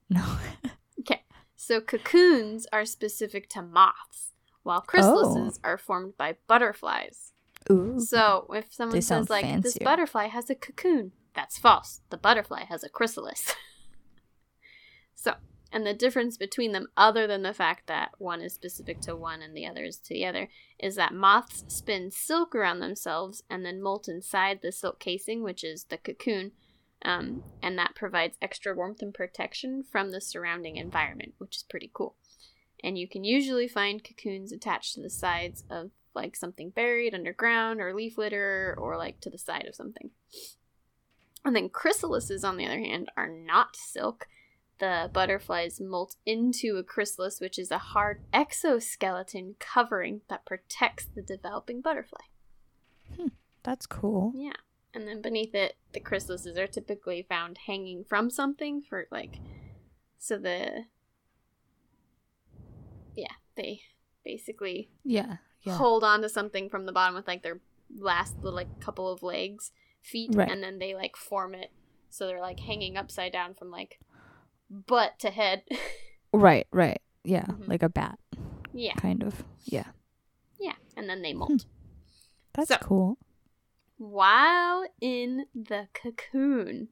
[0.09, 0.23] No.
[1.01, 1.21] Okay.
[1.55, 4.31] So, cocoons are specific to moths,
[4.63, 5.69] while chrysalises oh.
[5.69, 7.33] are formed by butterflies.
[7.69, 7.99] Ooh.
[7.99, 12.01] So if someone says like this butterfly has a cocoon, that's false.
[12.09, 13.53] The butterfly has a chrysalis.
[15.15, 15.35] so,
[15.71, 19.41] and the difference between them, other than the fact that one is specific to one
[19.41, 20.47] and the other is to the other,
[20.79, 25.63] is that moths spin silk around themselves and then molt inside the silk casing, which
[25.63, 26.53] is the cocoon,
[27.03, 31.91] um, and that provides extra warmth and protection from the surrounding environment, which is pretty
[31.93, 32.15] cool.
[32.83, 37.81] And you can usually find cocoons attached to the sides of like something buried underground
[37.81, 40.11] or leaf litter or like to the side of something.
[41.45, 44.27] And then chrysalises, on the other hand, are not silk.
[44.79, 51.21] The butterflies molt into a chrysalis, which is a hard exoskeleton covering that protects the
[51.21, 52.21] developing butterfly.
[53.15, 53.27] Hmm,
[53.63, 54.33] That's cool.
[54.35, 54.53] Yeah.
[54.93, 59.39] And then beneath it, the chrysalises are typically found hanging from something for like,
[60.17, 60.85] so the,
[63.15, 63.81] yeah, they
[64.23, 65.37] basically Yeah.
[65.61, 65.77] Yeah.
[65.77, 67.59] hold on to something from the bottom with like their
[67.97, 69.71] last little like couple of legs,
[70.05, 70.49] feet, Right.
[70.49, 71.71] and then they like form it
[72.09, 73.99] so they're like hanging upside down from like
[74.69, 75.63] butt to head.
[76.33, 77.01] Right, right.
[77.23, 77.45] Yeah.
[77.45, 77.67] Mhm.
[77.69, 78.19] Like a bat,
[78.73, 79.45] yeah, kind of.
[79.63, 79.87] Yeah.
[80.59, 81.65] yeah, and then they molt.
[82.53, 83.17] That's So- cool.
[83.97, 86.89] While in the cocoon,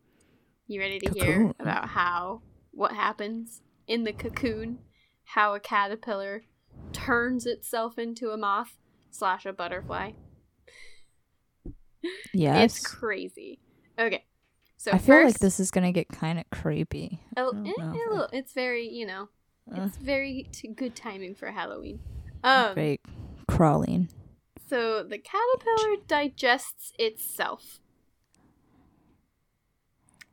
[0.68, 2.42] you ready to hear about how
[2.72, 4.80] what happens in the cocoon?
[5.26, 6.46] How a caterpillar
[6.94, 8.78] turns itself into a moth
[9.12, 10.12] slash a butterfly.
[12.34, 12.78] Yes.
[12.78, 13.60] It's crazy.
[13.98, 14.26] Okay.
[14.78, 17.22] So I feel like this is gonna get kind of creepy.
[17.36, 19.30] Don't eh, know a if I- little- it's very, you know,
[19.72, 22.00] it's very t- good timing for Halloween.
[22.44, 23.00] Um, very
[23.48, 24.10] crawling.
[24.68, 27.80] so the caterpillar digests itself.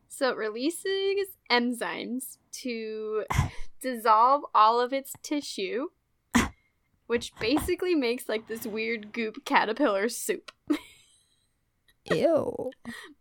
[0.09, 3.25] So it releases enzymes to
[3.81, 5.89] dissolve all of its tissue,
[7.07, 10.51] which basically makes like this weird goop caterpillar soup.
[12.11, 12.71] Ew.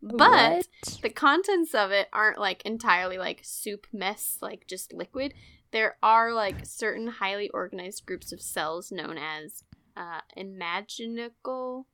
[0.02, 0.68] But What?
[1.02, 5.34] the contents of it aren't like entirely like soup mess, like just liquid.
[5.72, 9.64] There are like certain highly organized groups of cells known as
[9.96, 11.86] uh, imaginical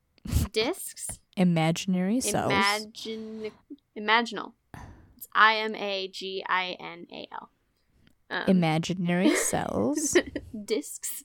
[0.51, 1.19] discs.
[1.35, 2.51] imaginary cells.
[2.51, 3.51] Imagine
[3.97, 4.53] imaginal.
[5.17, 7.49] It's I M A G I N A L.
[8.29, 10.15] Um, imaginary cells.
[10.65, 11.23] discs,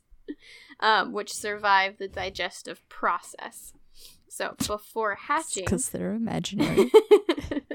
[0.80, 3.72] um, which survive the digestive process.
[4.30, 6.90] So before hatching, Because they're imaginary.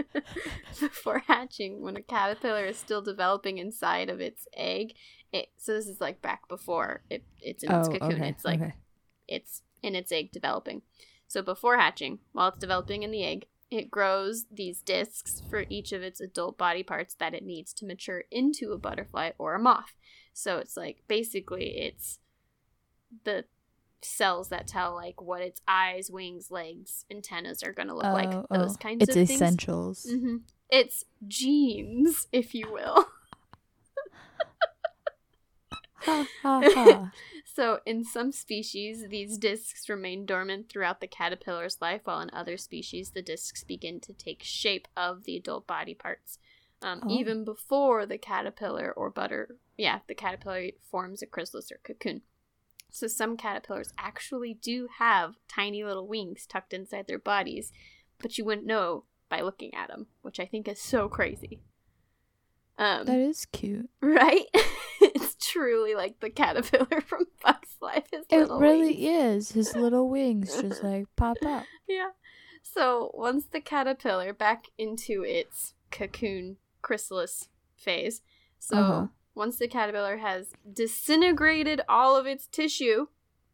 [0.80, 4.94] before hatching, when a caterpillar is still developing inside of its egg,
[5.34, 8.14] it so this is like back before it, it's in its oh, cocoon.
[8.14, 8.30] okay.
[8.30, 8.74] It's like okay.
[9.28, 10.82] it's in its egg developing.
[11.28, 15.92] So before hatching, while it's developing in the egg, it grows these discs for each
[15.92, 19.60] of its adult body parts that it needs to mature into a butterfly or a
[19.60, 19.96] moth.
[20.34, 22.20] So it's like basically it's
[23.26, 23.46] the
[24.02, 28.32] cells that tell like what its eyes, wings, legs, antennas are going to look like.
[28.34, 28.78] Oh, Those oh.
[28.80, 29.30] kinds It's of things.
[29.32, 30.08] It's essentials.
[30.10, 30.38] hmm
[30.70, 33.06] It's genes, if you will.
[35.98, 37.12] ha ha ha.
[37.56, 42.58] So, in some species, these discs remain dormant throughout the caterpillar's life, while in other
[42.58, 46.38] species, the discs begin to take shape of the adult body parts.
[46.82, 47.10] Um, Oh.
[47.10, 52.24] Even before the caterpillar or butter, yeah, the caterpillar forms a chrysalis or cocoon.
[52.96, 57.74] So, some caterpillars actually do have tiny little wings tucked inside their bodies,
[58.22, 61.60] but you wouldn't know by looking at them, which I think is so crazy.
[62.78, 63.90] Um, That is cute.
[64.02, 64.46] Right?
[65.02, 68.06] it's truly like the caterpillar from Bugs Life.
[68.14, 69.50] His It really wings.
[69.50, 69.52] is.
[69.52, 71.66] His little wings just like pop up.
[71.90, 72.12] Yeah.
[72.64, 78.22] So once the caterpillar back into its cocoon chrysalis phase.
[78.58, 79.08] So Uh-huh.
[79.36, 83.08] Once the caterpillar has disintegrated all of its tissue,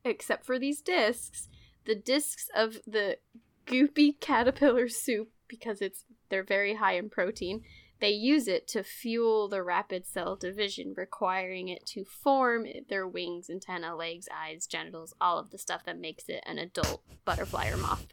[0.05, 1.49] except for these discs,
[1.85, 3.17] the discs of the
[3.65, 7.63] goopy caterpillar soup, because it's they're very high in protein,
[7.99, 13.49] they use it to fuel the rapid cell division, requiring it to form their wings,
[13.49, 17.77] antenna, legs, eyes, genitals, all of the stuff that makes it an adult butterfly or
[17.77, 18.07] moth.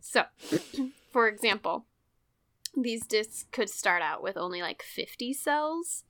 [0.00, 0.24] So,
[1.12, 1.86] for example,
[2.76, 6.04] these discs could start out with only like 50 cells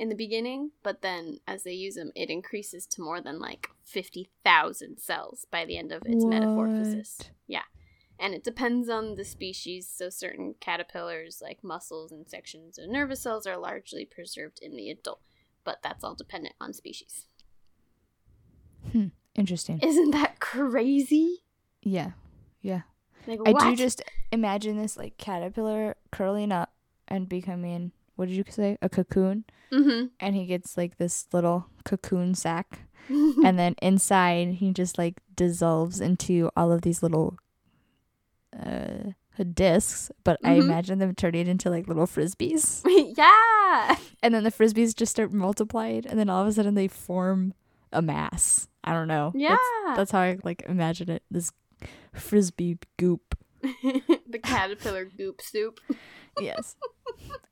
[0.00, 3.68] in the beginning, but then as they use them, it increases to more than like
[3.84, 7.16] 50,000 cells by the end of its metamorphosis.
[7.18, 7.30] What?
[7.46, 7.62] Yeah.
[8.18, 13.20] And it depends on the species, so certain caterpillars, like muscles and sections of nervous
[13.20, 15.20] cells, are largely preserved in the adult,
[15.64, 17.26] but that's all dependent on species.
[18.92, 19.08] Hmm.
[19.34, 19.80] Interesting.
[19.80, 21.42] Isn't that crazy?
[21.82, 22.12] Yeah.
[22.62, 22.82] Yeah.
[23.26, 26.72] Like, I do just imagine this like caterpillar curling up
[27.06, 28.76] and becoming what did you say?
[28.82, 29.44] A cocoon.
[29.72, 30.06] Mm-hmm.
[30.20, 32.80] And he gets like this little cocoon sack.
[33.08, 37.36] and then inside he just like dissolves into all of these little
[38.58, 39.12] uh
[39.54, 40.10] discs.
[40.22, 40.62] But I Mhm.
[40.64, 42.82] imagine them turning into like little frisbees.
[43.16, 43.96] yeah.
[44.22, 47.54] And then the frisbees just start multiplied, and then all of a sudden they form
[47.92, 48.68] a mass.
[48.84, 49.32] I don't know.
[49.34, 49.56] Yeah.
[49.86, 51.22] That's, that's how I like imagine it.
[51.30, 51.52] This
[52.12, 53.34] frisbee goop.
[53.62, 55.80] the caterpillar goop soup.
[56.38, 56.76] Yes.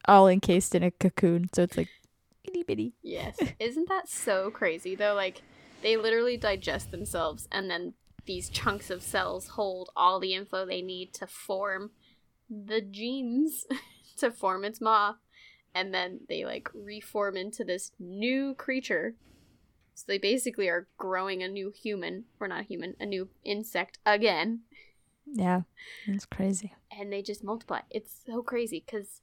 [0.07, 1.49] all encased in a cocoon.
[1.55, 1.89] So it's like
[2.45, 2.95] itty bitty.
[3.03, 3.39] Yes.
[3.59, 5.15] Isn't that so crazy though?
[5.15, 5.43] Like
[5.83, 7.95] they literally digest themselves and then
[8.27, 11.91] these chunks of cells hold all the info they need to form
[12.51, 13.67] the genes
[14.19, 15.17] to form its moth
[15.75, 19.15] and then they like reform into this new creature.
[19.95, 24.61] So they basically are growing a new human, or not human, a new insect again
[25.27, 25.63] Yeah.
[26.07, 26.73] It's crazy.
[26.91, 27.81] And they just multiply.
[27.91, 29.21] It's so crazy because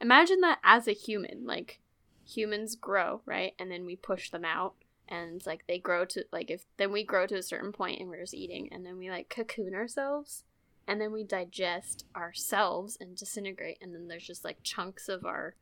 [0.00, 1.80] imagine that as a human, like
[2.26, 3.52] humans grow, right?
[3.58, 4.74] And then we push them out,
[5.08, 8.08] and like they grow to like if then we grow to a certain point and
[8.08, 10.44] we're just eating, and then we like cocoon ourselves,
[10.86, 15.54] and then we digest ourselves and disintegrate, and then there's just like chunks of our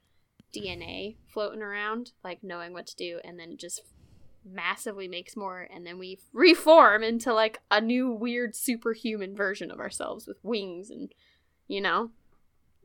[0.54, 3.82] DNA floating around, like knowing what to do, and then just
[4.44, 9.78] massively makes more and then we reform into like a new weird superhuman version of
[9.78, 11.12] ourselves with wings and
[11.68, 12.10] you know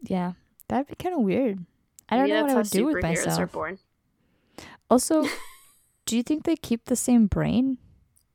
[0.03, 0.33] Yeah.
[0.67, 1.63] That'd be kind of weird.
[2.09, 3.51] I don't know what I would do with superheroes are myself.
[3.51, 3.79] born
[4.89, 5.27] Also,
[6.05, 7.77] do you think they keep the same brain?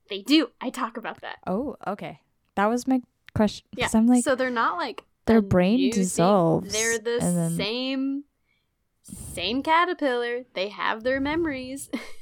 [0.09, 2.19] they do i talk about that Oh, okay.
[2.55, 3.01] That was my
[3.33, 3.65] question.
[3.77, 6.71] yeah I'm like, so they're not like their brain dissolves.
[6.73, 8.23] they're the then, same
[9.03, 11.89] same caterpillar they have their memories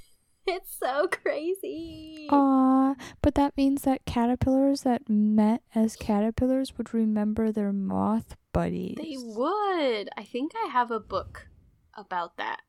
[0.56, 7.52] it's so crazy Aw, but that means that caterpillars that met as caterpillars would remember
[7.52, 8.98] their moth buddies.
[8.98, 11.48] they would i think i have a book
[11.96, 12.62] about that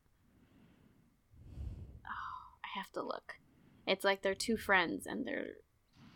[2.05, 3.35] oh, i have to look
[3.87, 5.55] it's like they're two friends and they're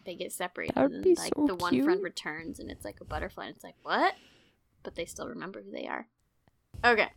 [0.06, 3.06] they get separated, and then like so the one friend returns, and it's like a
[3.06, 3.48] butterfly.
[3.48, 4.14] And it's like what?
[4.84, 6.08] But they still remember who they are.
[6.84, 7.10] Okay.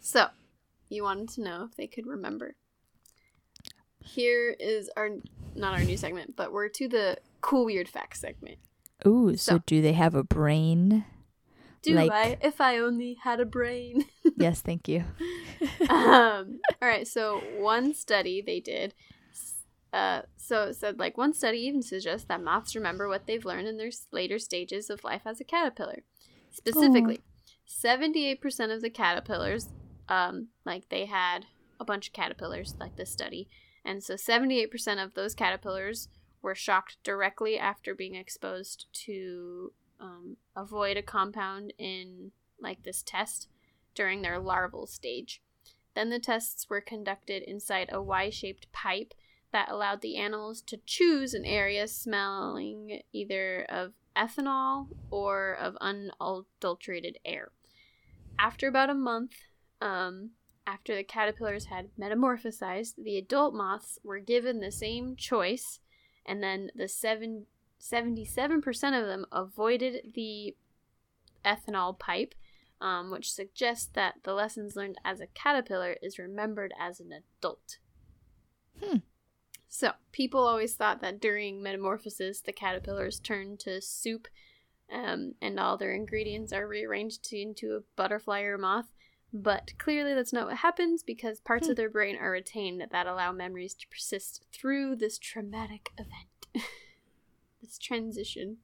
[0.00, 0.28] So,
[0.88, 2.54] you wanted to know if they could remember.
[4.06, 5.10] Here is our
[5.54, 8.58] not our new segment, but we're to the cool weird facts segment.
[9.06, 11.04] Ooh, so, So- do they have a brain?
[11.82, 12.38] Do Like- I?
[12.42, 14.04] If I only had a brain.
[14.36, 15.04] yes, thank you.
[15.88, 17.06] um, all right.
[17.06, 18.94] So one study they did.
[19.92, 23.68] Uh, so it said like one study even suggests that moths remember what they've learned
[23.68, 26.02] in their later stages of life as a caterpillar.
[26.50, 27.20] Specifically,
[27.64, 29.68] seventy-eight percent of the caterpillars,
[30.08, 31.46] um, like they had
[31.78, 33.48] a bunch of caterpillars, like this study,
[33.86, 36.08] and so seventy-eight percent of those caterpillars
[36.42, 43.48] were shocked directly after being exposed to um, avoid a compound in like this test
[43.94, 45.40] during their larval stage.
[45.94, 49.14] Then the tests were conducted inside a Y shaped pipe
[49.52, 57.18] that allowed the animals to choose an area smelling either of ethanol or of unadulterated
[57.24, 57.52] air.
[58.38, 59.32] After about a month,
[59.80, 60.32] um,
[60.66, 65.80] after the caterpillars had metamorphosized, the adult moths were given the same choice,
[66.24, 67.46] and then the seven,
[67.80, 68.64] 77%
[69.00, 70.56] of them avoided the
[71.44, 72.34] ethanol pipe
[72.80, 77.78] um, which suggests that the lessons learned as a caterpillar is remembered as an adult.
[78.82, 78.98] Hmm.
[79.68, 84.28] So, people always thought that during metamorphosis, the caterpillars turn to soup
[84.92, 88.86] um, and all their ingredients are rearranged to, into a butterfly or moth.
[89.32, 91.72] But clearly, that's not what happens because parts Hmm.
[91.72, 96.46] of their brain are retained that allow memories to persist through this traumatic event,
[97.60, 98.58] this transition,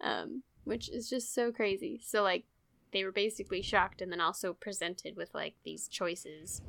[0.00, 2.00] um, which is just so crazy.
[2.02, 2.44] So, like,
[2.92, 6.62] they were basically shocked and then also presented with like these choices.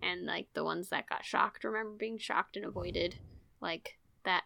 [0.00, 3.16] And like the ones that got shocked remember being shocked and avoided
[3.60, 4.44] like that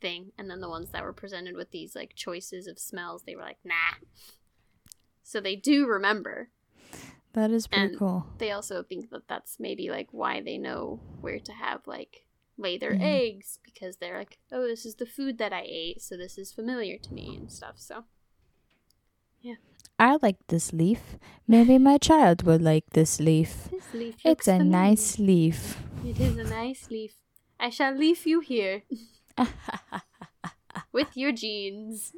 [0.00, 0.32] thing.
[0.38, 3.42] And then the ones that were presented with these like choices of smells they were
[3.42, 3.74] like nah.
[5.22, 6.50] So they do remember
[7.36, 8.24] That is pretty And- cool.
[8.38, 12.24] they also think that that's maybe like why they know where to have like
[12.58, 13.02] lay their Mhm.
[13.02, 16.50] eggs because they're like oh this is the food that i ate so this is
[16.56, 18.04] familiar to me and stuff so
[19.42, 19.56] yeah.
[19.98, 21.16] I like this leaf.
[21.46, 23.68] Maybe my child would like this leaf.
[23.70, 24.70] this leaf It's a familiar.
[24.82, 25.78] nice leaf.
[26.04, 27.14] It is a nice leaf.
[27.60, 28.82] I shall leave you here
[30.92, 32.12] with your jeans.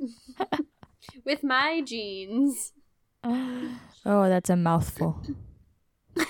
[1.25, 2.73] with my jeans
[4.07, 5.21] oh, that's a mouthful.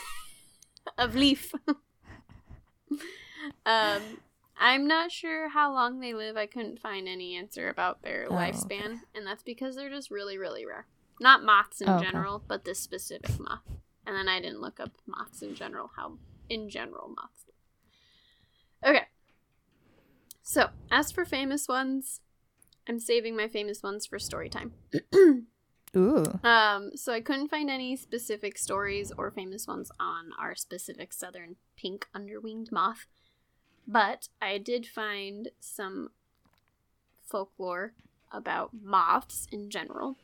[0.98, 1.52] of leaf.
[3.66, 4.18] um,
[4.58, 6.36] I'm not sure how long they live.
[6.36, 10.38] I couldn't find any answer about their Oh, lifespan, and that's because they're just really,
[10.38, 10.86] really rare.
[11.20, 12.06] Not moths in Oh, okay.
[12.06, 13.62] general, but this specific moth.
[14.06, 16.18] And then I didn't look up moths in general, how
[16.48, 17.44] in general moths
[18.82, 18.96] live.
[18.96, 19.06] Okay.
[20.42, 22.20] So, as for famous ones,
[22.88, 24.72] I'm saving my famous ones for story time.
[25.96, 26.24] Ooh.
[26.44, 31.56] Um, so I couldn't find any specific stories or famous ones on our specific southern
[31.76, 33.06] pink underwinged moth,
[33.86, 36.10] but I did find some
[37.24, 37.92] folklore
[38.32, 40.16] about moths in general.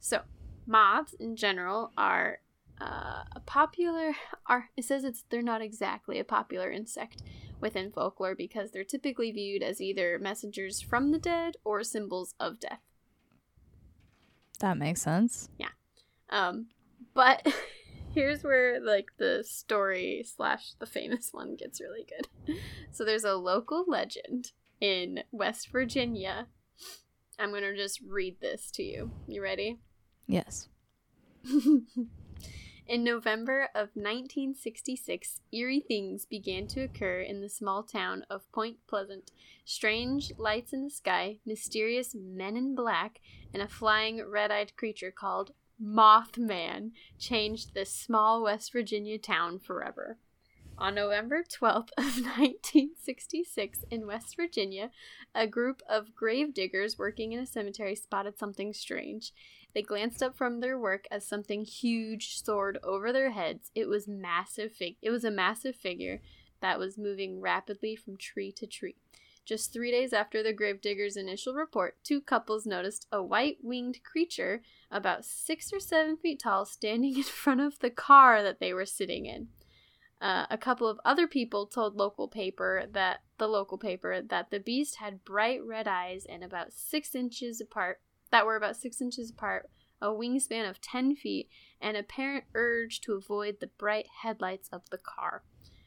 [0.00, 0.22] So,
[0.66, 2.38] moths in general are
[2.80, 4.14] uh, a popular
[4.46, 7.22] are it says it's they're not exactly a popular insect
[7.60, 12.58] within folklore because they're typically viewed as either messengers from the dead or symbols of
[12.58, 12.80] death.
[14.64, 15.50] That makes sense.
[15.58, 15.68] Yeah.
[16.30, 16.68] Um,
[17.12, 17.46] but
[18.14, 22.56] here's where like the story slash the famous one gets really good.
[22.90, 26.46] So there's a local legend in West Virginia.
[27.38, 29.10] I'm gonna just read this to you.
[29.28, 29.80] You ready?
[30.26, 30.70] Yes.
[32.86, 38.76] In November of 1966, eerie things began to occur in the small town of Point
[38.86, 39.32] Pleasant.
[39.64, 43.20] Strange lights in the sky, mysterious men in black,
[43.54, 50.18] and a flying red eyed creature called Mothman changed this small West Virginia town forever.
[50.76, 52.04] On November 12th of
[52.36, 54.90] 1966 in West Virginia,
[55.34, 59.32] a group of grave diggers working in a cemetery spotted something strange.
[59.74, 63.70] They glanced up from their work as something huge soared over their heads.
[63.74, 66.22] It was massive fig- it was a massive figure
[66.60, 68.96] that was moving rapidly from tree to tree.
[69.44, 74.62] Just three days after the gravediggers' initial report, two couples noticed a white winged creature
[74.90, 78.86] about six or seven feet tall standing in front of the car that they were
[78.86, 79.48] sitting in.
[80.20, 84.60] Uh, a couple of other people told local paper that the local paper that the
[84.60, 88.00] beast had bright red eyes and about six inches apart
[88.30, 89.68] that were about six inches apart,
[90.00, 91.48] a wingspan of ten feet,
[91.80, 95.42] and apparent urge to avoid the bright headlights of the car.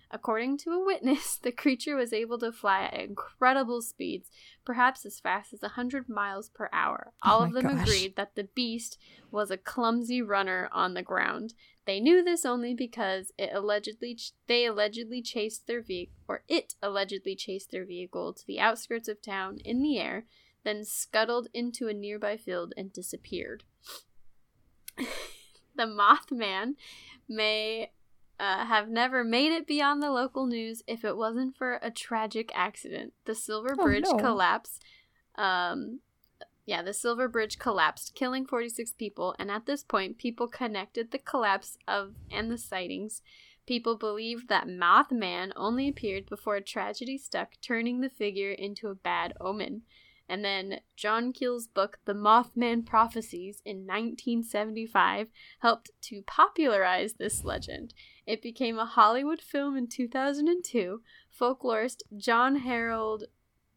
[0.10, 4.30] According to a witness, the creature was able to fly at incredible speeds,
[4.66, 7.12] perhaps as fast as 100 miles per hour.
[7.24, 7.82] Oh All my of them gosh.
[7.82, 8.98] agreed that the beast
[9.32, 11.54] was a clumsy runner on the ground.
[11.86, 16.74] They knew this only because it allegedly ch- they allegedly chased their vehicle or it
[16.82, 20.26] allegedly chased their vehicle to the outskirts of town in the air,
[20.68, 23.63] then scuttled into a nearby field and disappeared.
[24.97, 26.76] the Mothman
[27.30, 27.91] may
[28.39, 32.51] uh, have never made it beyond the local news if it wasn't for a tragic
[32.53, 33.13] accident.
[33.26, 34.18] The Silver Oh, Bridge no.
[34.18, 34.80] collapse.
[35.36, 36.01] Um,
[36.65, 41.18] yeah, the Silver Bridge collapsed, killing 46 people, and at this point, people connected the
[41.20, 43.22] collapse of and the sightings.
[43.65, 48.95] People believed that Mothman only appeared before a tragedy stuck, turning the figure into a
[48.95, 49.84] bad omen.
[50.30, 55.28] And then John Keel's book, The Mothman Prophecies, in 1975,
[55.59, 57.93] helped to popularize this legend.
[58.25, 61.01] It became a Hollywood film in 2002.
[61.39, 63.25] Folklorist John Harold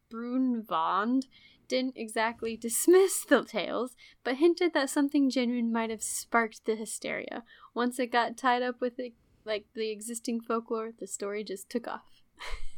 [0.09, 1.27] Brunvand
[1.69, 3.95] didn't exactly dismiss the tales,
[4.25, 7.43] but hinted that something genuine might have sparked the hysteria.
[7.73, 9.13] Once it got tied up with it,
[9.45, 12.23] like the existing folklore, the story just took off.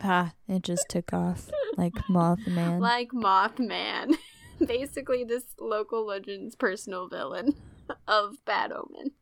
[0.00, 2.80] Ah, it just took off like Mothman.
[2.80, 4.16] Like Mothman.
[4.64, 7.54] Basically, this local legend's personal villain
[8.08, 9.12] of Bad Omen.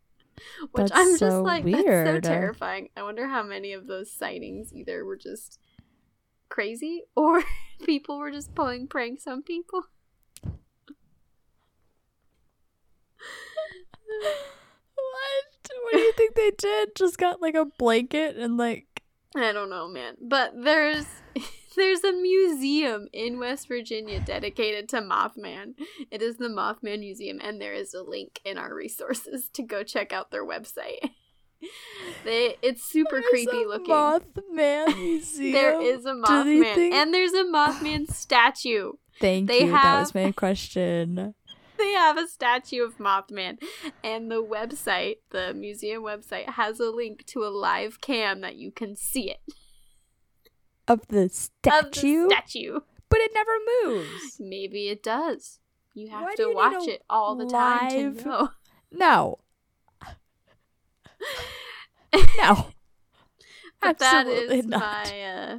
[0.72, 2.06] Which That's I'm just so like, weird.
[2.06, 2.90] that's so terrifying.
[2.96, 5.58] I wonder how many of those sightings either were just
[6.50, 7.42] crazy or
[7.84, 9.84] people were just pulling pranks on people.
[14.94, 15.70] what?
[15.82, 16.94] What do you think they did?
[16.96, 18.85] Just got like a blanket and like
[19.36, 20.16] I don't know, man.
[20.20, 21.06] But there's
[21.76, 25.74] there's a museum in West Virginia dedicated to Mothman.
[26.10, 29.82] It is the Mothman Museum, and there is a link in our resources to go
[29.82, 30.98] check out their website.
[32.24, 33.86] They it's super There's creepy a looking.
[33.86, 35.52] Mothman museum.
[35.52, 38.92] There is a Mothman, think- and there's a Mothman statue.
[39.20, 39.70] Thank they you.
[39.70, 41.34] That was my question.
[41.78, 43.58] They have a statue of Mothman,
[44.02, 48.70] and the website, the museum website, has a link to a live cam that you
[48.70, 49.40] can see it
[50.88, 52.80] Of the of statue, the statue.
[53.08, 53.52] but it never
[53.84, 54.36] moves.
[54.40, 55.58] Maybe it does.
[55.94, 58.48] You have Why to you watch it all the time live- to know.
[58.92, 59.38] No,
[62.38, 62.66] no.
[63.80, 64.80] But that Absolutely is not.
[64.80, 65.58] my uh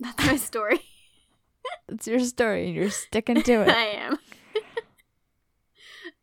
[0.00, 0.80] that's my story.
[1.88, 3.68] It's your story, and you're sticking to it.
[3.68, 4.18] I am.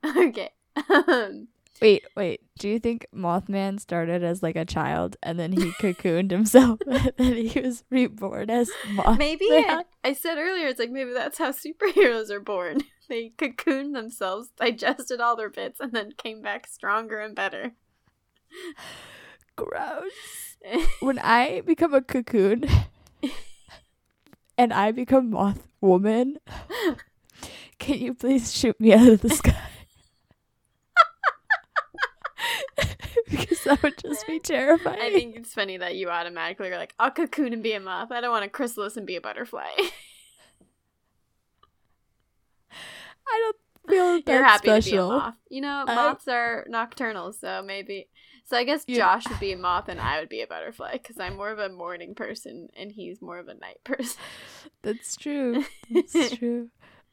[0.18, 0.52] okay.
[1.82, 2.42] Wait, wait.
[2.58, 7.14] Do you think Mothman started as like a child and then he cocooned himself and
[7.18, 9.18] then he was reborn as Mothman?
[9.18, 12.82] maybe I, I said earlier it's like maybe that's how superheroes are born.
[13.08, 17.72] They cocooned themselves, digested all their bits, and then came back stronger and better.
[19.56, 20.58] Gross.
[21.00, 22.66] When I become a cocoon
[24.58, 26.38] and I become Moth Woman,
[27.80, 29.69] can you please shoot me out of the sky?
[33.38, 35.00] because that would just be terrifying.
[35.02, 38.12] I think it's funny that you automatically are like, I'll cocoon and be a moth.
[38.12, 39.68] I don't want to chrysalis and be a butterfly.
[43.28, 43.56] I don't
[43.90, 45.10] feel that You're happy to be a special.
[45.10, 45.36] moth.
[45.50, 48.08] You know, I- moths are nocturnal, so maybe.
[48.46, 48.98] So I guess Yeah.
[48.98, 51.60] Josh would be a moth and I would be a butterfly because I'm more of
[51.60, 54.20] a morning person and he's more of a night person.
[54.82, 55.64] That's true.
[55.92, 56.70] That's true.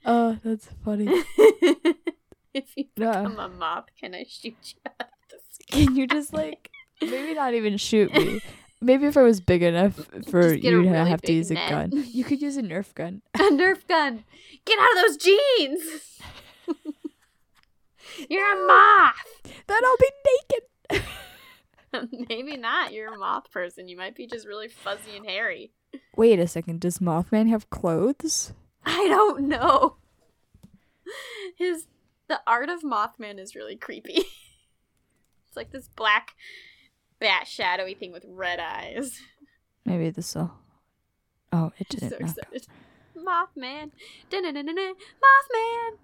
[0.06, 1.08] Oh, that's funny.
[2.54, 3.22] if you Yeah.
[3.22, 4.90] become a moth, can I shoot you
[5.70, 8.40] Can you just like maybe not even shoot me?
[8.82, 9.94] Maybe if I was big enough
[10.28, 11.70] for Just get a you to really have to use a net.
[11.70, 12.04] gun.
[12.08, 13.22] You could use a Nerf gun.
[13.34, 14.24] A Nerf gun!
[14.66, 15.82] Get out of those jeans!
[18.28, 19.52] You're a moth!
[19.66, 20.10] Then I'll be
[20.92, 22.26] naked.
[22.28, 22.92] Maybe not.
[22.92, 23.88] You're a moth person.
[23.88, 25.72] You might be just really fuzzy and hairy.
[26.14, 26.80] Wait a second.
[26.80, 28.52] Does Mothman have clothes?
[28.84, 29.96] I don't know.
[31.56, 31.86] His
[32.28, 34.24] the art of Mothman is really creepy.
[35.56, 36.34] It's like this black
[37.18, 39.20] bat shadowy thing with red eyes.
[39.84, 40.52] Maybe this will.
[41.52, 42.10] Oh, it I'm didn't.
[42.10, 42.66] so excited.
[43.16, 43.90] Mothman.
[44.28, 44.92] Da-na-na-na-na.
[44.92, 45.98] Mothman.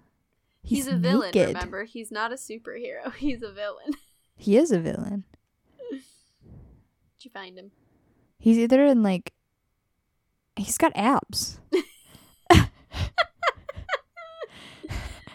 [0.63, 1.49] He's, a villain, naked.
[1.55, 1.83] remember?
[1.83, 3.13] He's not a superhero.
[3.17, 3.93] He's a villain.
[4.35, 5.25] He is a villain.
[5.91, 6.01] Did
[7.25, 7.71] you find him?
[8.39, 9.33] He's either in like.
[10.55, 11.59] He's got abs.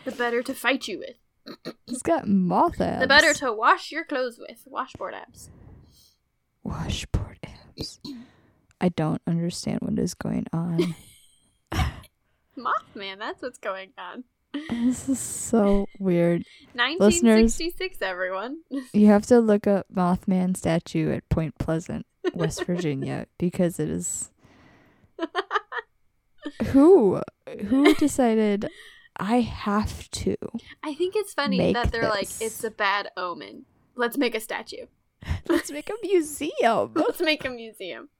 [0.04, 1.16] The better to fight you with.
[1.86, 3.00] He's got moth abs.
[3.00, 4.62] The better to wash your clothes with.
[4.66, 5.50] Washboard abs.
[6.62, 8.00] washboard abs.
[8.80, 10.94] I don't understand what is going on.
[12.58, 14.24] Mothman, that's what's going on.
[14.70, 16.44] This is so weird.
[16.72, 18.58] 1966, everyone.
[18.92, 24.30] You have to look up Mothman statue at Point Pleasant, West Virginia, because it is.
[26.68, 27.20] Who?
[27.66, 28.68] Who decided
[29.18, 30.36] I have to?
[30.82, 33.64] I think it's funny that they're like, it's a bad omen.
[33.94, 34.86] Let's make a statue.
[35.48, 36.92] Let's make a museum.
[36.94, 38.10] Let's make a museum.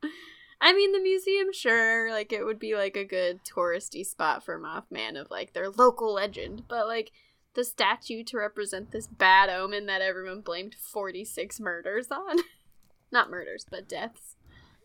[0.61, 4.59] I mean, the museum, sure, like it would be like a good touristy spot for
[4.59, 7.12] Mothman of like their local legend, but like
[7.55, 12.38] the statue to represent this bad omen that everyone blamed 46 murders on.
[13.12, 14.36] Not murders, but deaths.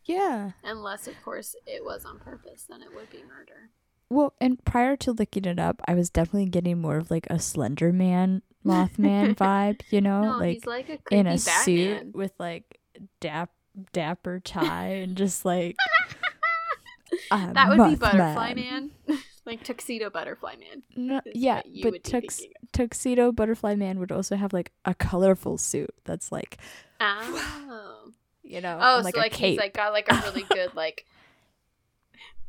[0.05, 0.51] Yeah.
[0.64, 3.72] Unless, of course, it was on purpose, then it would be murder.
[4.14, 7.39] Well, and prior to looking it up, I was definitely getting more of like a
[7.39, 11.64] Slender Man Mothman vibe, you know, no, like, he's like a in a Batman.
[11.64, 12.80] suit with like
[13.20, 13.49] dap
[13.91, 15.76] dapper tie and just like
[17.32, 18.55] That would be Butterfly Mothman.
[18.55, 18.91] Man.
[19.45, 20.84] like Tuxedo Butterfly Man.
[20.95, 22.41] No, yeah, but tux-
[22.72, 26.57] tuxedo butterfly man would also have like a colorful suit that's like
[26.99, 28.11] Oh.
[28.43, 29.49] you know Oh, and, like so like cape.
[29.51, 31.05] he's like got like a really good like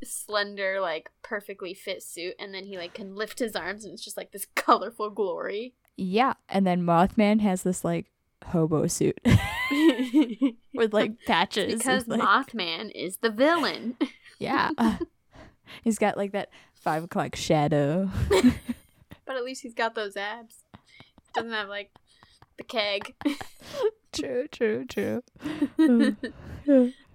[0.02, 4.04] slender like perfectly fit suit and then he like can lift his arms and it's
[4.04, 5.74] just like this colorful glory.
[5.96, 8.06] yeah, and then Mothman has this like
[8.46, 9.18] hobo suit
[10.74, 11.74] with like patches.
[11.74, 13.96] because and, like, Mothman is the villain.
[14.38, 14.70] yeah,
[15.82, 18.10] he's got like that five o'clock shadow.
[19.24, 20.64] but at least he's got those abs.
[21.34, 21.90] Doesn't have like
[22.58, 23.14] the keg.
[24.12, 25.22] true, true, true.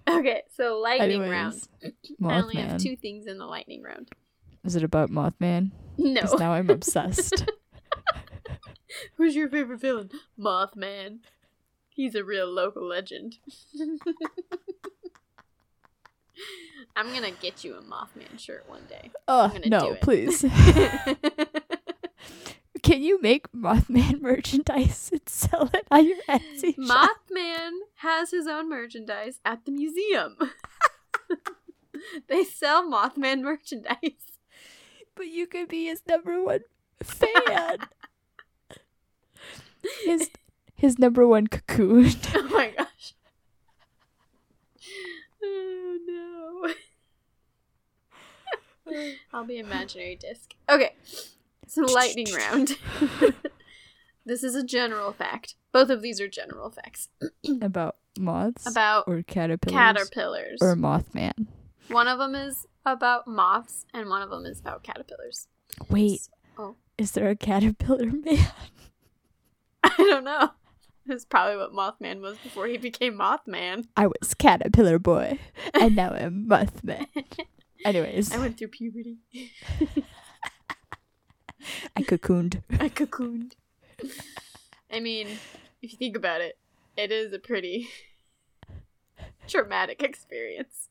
[0.08, 1.62] Okay, so lightning round.
[1.82, 1.94] Anyways,
[2.24, 4.10] I only have two things in the lightning round.
[4.64, 5.70] Is it about Mothman?
[5.96, 6.22] No.
[6.38, 7.44] now I'm obsessed.
[9.16, 10.10] Who's your favorite villain?
[10.38, 11.18] Mothman.
[11.88, 13.38] He's a real local legend.
[16.96, 19.10] I'm gonna get you a Mothman shirt one day.
[19.28, 20.44] oh do no, please.
[22.82, 27.10] Can you make Mothman merchandise and sell it on your Etsy shop?
[27.30, 30.36] Mothman has his own merchandise at the museum.
[32.28, 34.38] they sell Mothman merchandise.
[35.14, 36.60] But you could be his number one
[37.02, 37.78] fan.
[40.04, 40.30] his
[40.74, 42.10] his number one cocoon.
[42.34, 43.14] Oh my gosh.
[45.42, 46.72] Oh
[48.86, 49.14] no.
[49.32, 50.54] I'll be imaginary disc.
[50.68, 50.94] Okay.
[51.70, 52.76] So lightning round.
[54.26, 55.54] this is a general fact.
[55.72, 57.08] Both of these are general facts
[57.62, 60.58] About moths about or caterpillars caterpillars.
[60.60, 61.46] or Mothman.
[61.88, 65.46] One of them is about moths and one of them is about caterpillars.
[65.88, 66.22] Wait,
[66.58, 66.74] Oh.
[66.98, 68.46] is there a caterpillar man?
[69.84, 70.50] I don't know.
[71.06, 73.86] That's probably what Mothman was before he became Mothman.
[73.96, 75.38] I was caterpillar boy,
[75.74, 77.06] and now I'm Mothman.
[77.84, 79.16] Anyways, I went through puberty.
[81.96, 82.62] I cocooned.
[82.78, 83.52] I cocooned.
[84.90, 85.28] I mean,
[85.82, 86.58] if you think about it,
[86.96, 87.88] it is a pretty
[89.48, 90.88] traumatic experience.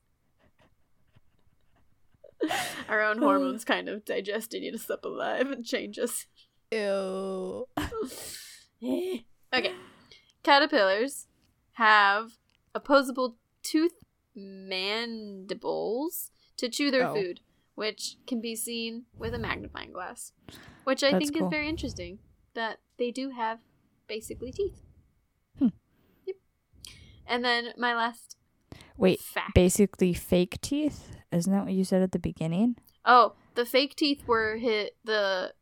[2.87, 3.27] Our own oh.
[3.27, 6.25] hormones kind of digest you to us up alive and change us.
[6.71, 7.67] Ew.
[8.81, 9.73] okay.
[10.43, 11.27] Caterpillars
[11.73, 12.37] have
[12.73, 13.93] opposable tooth
[14.35, 17.15] mandibles to chew their Oh.
[17.15, 17.41] food,
[17.79, 20.33] which can be seen with a magnifying glass.
[20.83, 21.47] Which I That's think cool.
[21.47, 22.19] is very interesting
[22.53, 23.59] that they do have
[24.05, 24.81] basically teeth.
[25.57, 25.67] Hmm.
[26.25, 26.35] Yep.
[27.25, 28.35] And then my last
[28.97, 29.55] Wait, fact.
[29.55, 31.15] basically fake teeth?
[31.31, 32.75] Isn't that what you said at the beginning?
[33.05, 35.53] oh, the fake teeth were hit the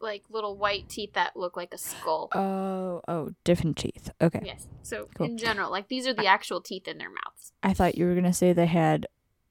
[0.00, 2.30] like little white teeth that look like a skull.
[2.34, 4.10] Oh, oh, different teeth.
[4.22, 4.40] Okay.
[4.42, 4.66] Yes.
[4.82, 5.26] So Cool.
[5.26, 7.52] in general, like these are the actual teeth in their mouths.
[7.62, 9.06] I thought you were gonna say they had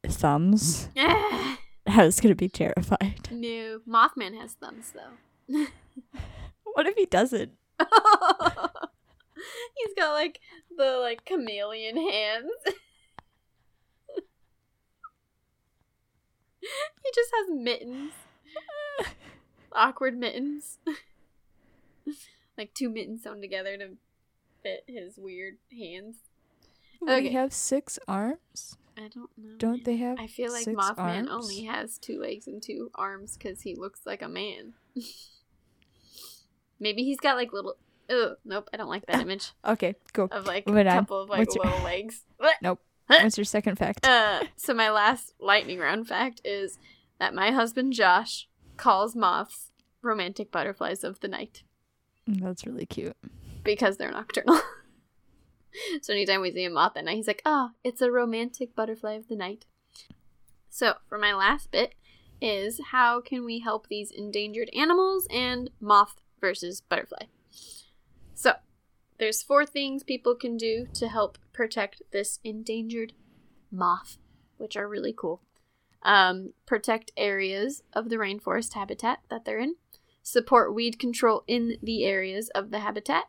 [0.07, 0.89] thumbs.
[1.97, 3.29] I was gonna be terrified.
[3.31, 5.17] no, Mothman has thumbs though.
[6.73, 7.51] What if he doesn't?
[7.79, 7.87] He's
[9.97, 10.39] got like
[10.77, 12.49] the like chameleon hands.
[16.61, 18.13] he just has mittens.
[19.73, 20.77] Awkward mittens.
[22.57, 23.89] like two mittens sewn together to
[24.63, 26.15] fit his weird hands.
[27.01, 27.27] Would Okay.
[27.29, 28.77] he have six arms?
[28.97, 29.55] I don't know.
[29.57, 30.19] Don't they have?
[30.19, 31.29] I feel like Mothman arms?
[31.31, 34.73] only has two legs and two arms because he looks like a man.
[36.79, 37.75] Maybe he's got like little.
[38.09, 40.27] Oh nope, I don't like that image Okay, go.
[40.31, 40.95] of like Moving a on.
[40.97, 42.25] couple of like What's your- little legs.
[42.37, 42.55] What?
[42.61, 42.79] Nope.
[43.07, 44.05] What's your second fact?
[44.05, 46.79] Uh, so my last lightning round fact is
[47.19, 49.71] that my husband Josh calls moths
[50.01, 51.63] romantic butterflies of the night
[52.25, 53.15] That's really cute.
[53.63, 54.59] because they're nocturnal.
[56.01, 59.13] so anytime we see a moth at night, he's like, "Ah, it's a romantic butterfly
[59.13, 59.65] of the night."
[60.69, 61.95] So for my last bit,
[62.41, 67.25] is how can we help these endangered animals and moth versus butterfly.
[68.33, 68.53] So,
[69.19, 73.13] there's four things people can do to help protect this endangered
[73.71, 74.17] moth,
[74.57, 75.41] which are really cool.
[76.01, 79.75] Um, protect areas of the rainforest habitat that they're in,
[80.23, 83.25] support weed control in the areas of the habitat,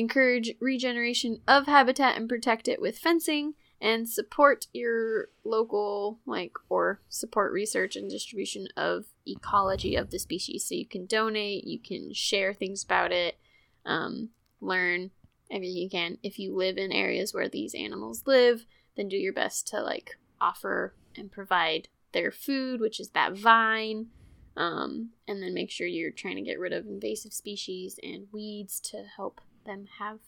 [0.00, 7.00] encourage regeneration of habitat and protect it with fencing, and support your local, like, or
[7.08, 10.66] support research and distribution of ecology of the species.
[10.66, 13.38] So you can donate, you can share things about it,
[13.86, 14.30] um,
[14.60, 15.10] learn
[15.50, 16.18] everything you can.
[16.22, 20.18] If you live in areas where these animals live, then do your best to, like,
[20.40, 24.08] offer and provide their food, which is that vine.
[24.56, 28.78] Um, and then make sure you're trying to get rid of invasive species and weeds
[28.80, 29.40] to help
[29.70, 30.18] them have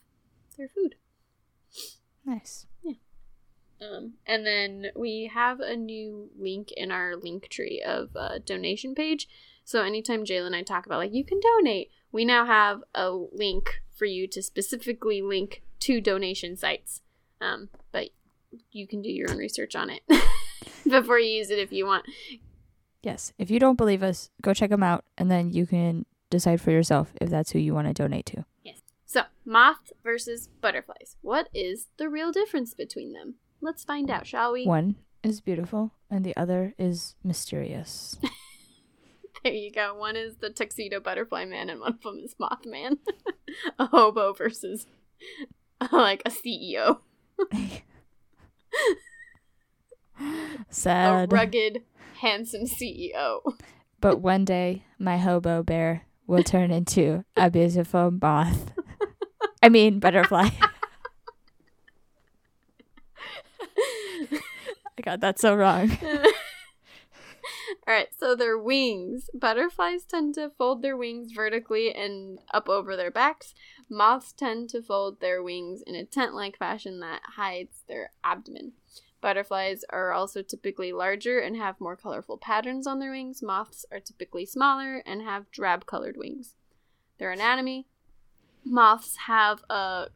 [0.56, 0.94] their food.
[2.24, 2.66] Nice.
[2.82, 2.92] Yeah.
[3.80, 8.94] Um, and then we have a new link in our link tree of a donation
[8.94, 9.28] page.
[9.64, 13.10] So anytime Jayla and I talk about like you can donate, we now have a
[13.10, 17.00] link for you to specifically link to donation sites.
[17.40, 18.10] Um, but
[18.70, 20.02] you can do your own research on it
[20.88, 22.06] before you use it if you want.
[23.02, 23.32] Yes.
[23.36, 26.70] If you don't believe us, go check them out, and then you can decide for
[26.70, 28.44] yourself if that's who you want to donate to.
[29.12, 31.16] So, moths versus butterflies.
[31.20, 33.34] What is the real difference between them?
[33.60, 34.64] Let's find out, shall we?
[34.64, 38.16] One is beautiful, and the other is mysterious.
[39.44, 39.96] There you go.
[39.96, 42.98] One is the tuxedo butterfly man, and one of them is Mothman.
[43.78, 44.86] a hobo versus
[45.92, 47.00] like a CEO.
[50.70, 51.32] Sad.
[51.32, 51.82] A rugged,
[52.20, 53.40] handsome CEO.
[54.00, 58.70] but one day, my hobo bear will turn into a beautiful moth.
[59.62, 60.48] I mean, butterfly.
[64.98, 65.96] I got that so wrong.
[67.86, 69.28] All right, so their wings.
[69.34, 73.54] Butterflies tend to fold their wings vertically and up over their backs.
[73.88, 78.72] Moths tend to fold their wings in a tent like fashion that hides their abdomen.
[79.20, 83.42] Butterflies are also typically larger and have more colorful patterns on their wings.
[83.42, 86.54] Moths are typically smaller and have drab colored wings.
[87.18, 87.86] Their anatomy
[88.64, 90.08] moths have a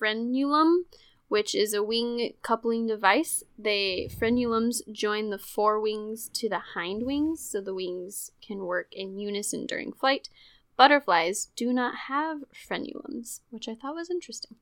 [0.00, 0.84] frenulum,
[1.28, 3.42] which is a wing coupling device.
[3.58, 9.18] They frenulums join the forewings to the hind wings, so the wings can work in
[9.18, 10.28] unison during flight.
[10.76, 14.56] Butterflies do not have frenulums, which I thought was interesting.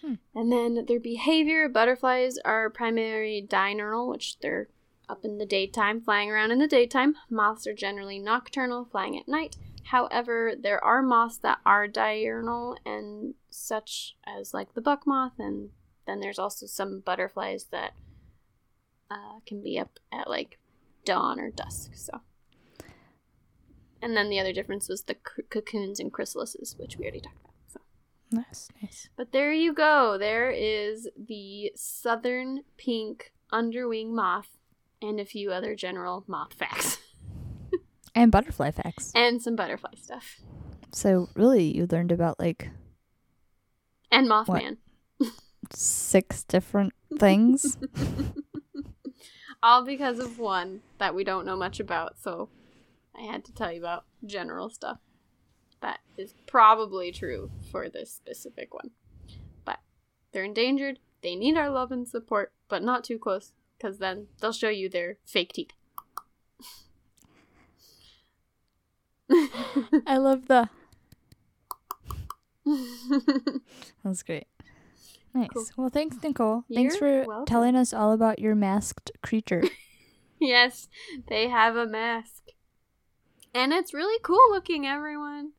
[0.00, 0.14] Hmm.
[0.34, 4.68] And then their behavior butterflies are primary diurnal, which they're
[5.08, 7.14] up in the daytime, flying around in the daytime.
[7.30, 9.56] Moths are generally nocturnal, flying at night.
[9.84, 15.70] However, there are moths that are diurnal and such as like the buck moth, and
[16.06, 17.92] then there's also some butterflies that
[19.10, 20.58] uh, can be up at like
[21.04, 21.92] dawn or dusk.
[21.94, 22.22] So,
[24.00, 27.40] and then the other difference was the c- cocoons and chrysalises, which we already talked
[27.40, 27.54] about.
[27.68, 27.80] So,
[28.30, 29.08] Nice, nice.
[29.16, 30.16] but there you go.
[30.18, 34.48] There is the southern pink underwing moth,
[35.02, 36.98] and a few other general moth facts,
[38.14, 39.10] And butterfly facts.
[39.14, 40.40] and some butterfly stuff,
[40.92, 42.70] So, really, you learned about like
[44.10, 44.76] and Mothman.
[45.72, 47.76] six different things.
[49.62, 52.50] All because of one that we don't know much about, so
[53.16, 54.98] I had to tell you about general stuff.
[55.80, 58.90] That is probably true for this specific one.
[59.64, 59.78] But
[60.32, 64.52] they're endangered, they need our love and support, but not too close, because then they'll
[64.52, 65.70] show you their fake teeth.
[70.06, 70.68] I love the.
[72.64, 73.60] that
[74.04, 74.46] was great.
[75.34, 75.48] Nice.
[75.52, 75.66] Cool.
[75.76, 76.64] Well, thanks, Nicole.
[76.72, 77.46] thanks You're for welcome.
[77.46, 79.62] telling us all about your masked creature.
[80.40, 80.88] yes,
[81.28, 82.42] they have a mask.
[83.54, 85.52] And it's really cool looking, everyone.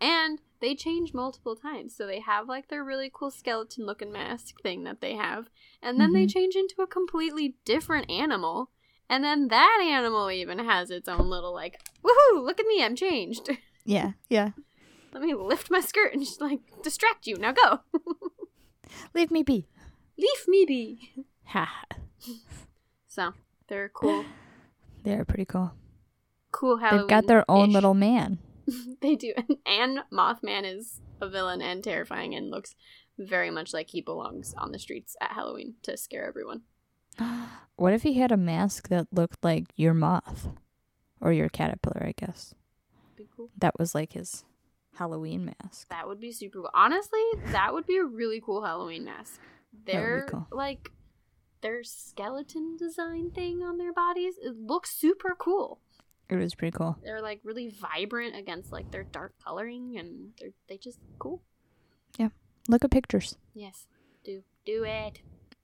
[0.00, 1.96] And they change multiple times.
[1.96, 5.48] So they have like their really cool skeleton looking mask thing that they have.
[5.82, 6.30] And then they Mhm.
[6.32, 8.70] change into a completely different animal.
[9.10, 12.94] And then that animal even has its own little like, woohoo, look at me, I'm
[12.94, 13.50] changed.
[13.84, 14.50] yeah, yeah.
[15.12, 17.34] Let me lift my skirt and just like distract you.
[17.36, 17.80] Now go.
[19.14, 19.66] Leave me be.
[20.16, 21.24] Leave me be.
[21.46, 21.84] Ha.
[23.08, 23.32] So
[23.66, 24.24] they're cool.
[25.02, 25.72] They're pretty cool.
[26.52, 27.00] Cool Halloween.
[27.00, 28.38] They've got their own little man.
[29.00, 29.34] they do.
[29.66, 32.76] And Mothman is a villain and terrifying and looks
[33.18, 36.62] very much like he belongs on the streets at Halloween to scare everyone.
[37.76, 40.48] What if he had a mask that looked like your moth?
[41.22, 42.54] Or your caterpillar, I guess.
[43.16, 43.48] Be cool.
[43.56, 44.44] That was like his
[44.96, 45.88] Halloween mask.
[45.88, 46.70] That would be super cool.
[46.74, 49.40] Honestly, that would be a really cool Halloween mask.
[49.86, 50.46] That would be They're cool.
[50.50, 50.90] like
[51.62, 54.34] their skeleton design thing on their bodies.
[54.42, 55.78] It looks super cool.
[56.28, 56.96] It was pretty cool.
[57.02, 61.42] They're like really vibrant against like their dark coloring, and they're they just cool.
[62.18, 62.28] Yeah.
[62.68, 63.36] Look at pictures.
[63.54, 63.86] Yes,
[64.22, 65.20] do do it.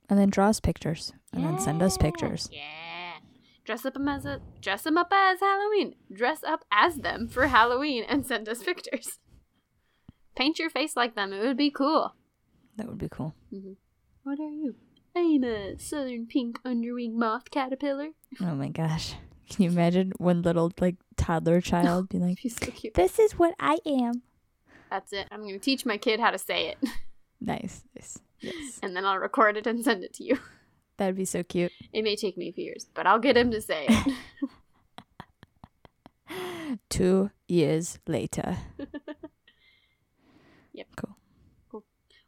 [0.09, 1.13] And then draw us pictures.
[1.33, 2.49] And then send us pictures.
[2.53, 3.19] Yeah.
[3.65, 5.97] Dress up them as a dress them up as Halloween.
[6.13, 9.19] Dress up as them for Halloween and send us pictures.
[10.37, 11.33] Paint your face like them.
[11.33, 12.15] It would be cool.
[12.77, 13.35] That would be cool.
[13.53, 13.73] Mm-hmm.
[14.23, 14.77] What are you?
[15.17, 18.11] I'm a southern pink underwing moth caterpillar.
[18.41, 19.15] Oh my gosh.
[19.49, 22.95] Can you imagine one little like toddler child being like, so cute.
[22.95, 24.23] This is what I am.
[24.91, 25.27] That's it.
[25.33, 26.79] I'm gonna teach my kid how to say it,
[27.41, 27.83] Nice.
[27.95, 28.19] Nice.
[28.41, 28.79] Yes.
[28.83, 30.39] and then I'll record it and send it to you.
[30.99, 31.73] That'd be so cute.
[31.93, 34.15] It may take me a few years, but I'll get him to say it.
[36.89, 38.57] Two years later.
[40.73, 40.89] Yep.
[40.97, 41.17] Cool.
[41.71, 41.85] Cool.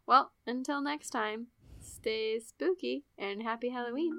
[0.07, 1.49] Well, until next time,
[1.83, 4.11] stay spooky and happy Halloween.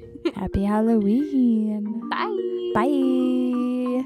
[0.34, 2.06] Happy Halloween.
[2.10, 2.72] Bye.
[2.74, 4.04] Bye.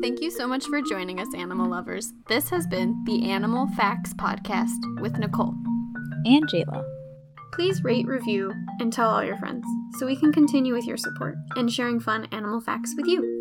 [0.00, 2.14] Thank you so much for joining us, animal lovers.
[2.26, 5.54] This has been the Animal Facts Podcast with Nicole.
[6.24, 6.82] And Jayla.
[7.52, 9.66] Please rate, review, and tell all your friends
[9.98, 13.40] so we can continue with your support and sharing fun animal facts with you.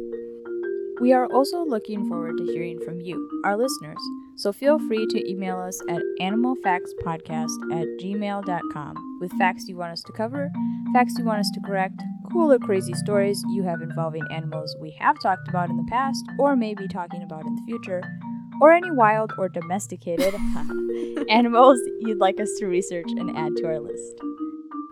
[1.00, 4.02] We are also looking forward to hearing from you, our listeners.
[4.36, 10.04] So feel free to email us at animalfactspodcast at gmail.com with facts you want us
[10.04, 10.50] to cover,
[10.92, 12.02] facts you want us to correct,
[12.32, 16.24] cool or crazy stories you have involving animals we have talked about in the past
[16.38, 18.02] or may be talking about in the future,
[18.62, 20.34] or any wild or domesticated
[21.30, 24.22] animals you'd like us to research and add to our list.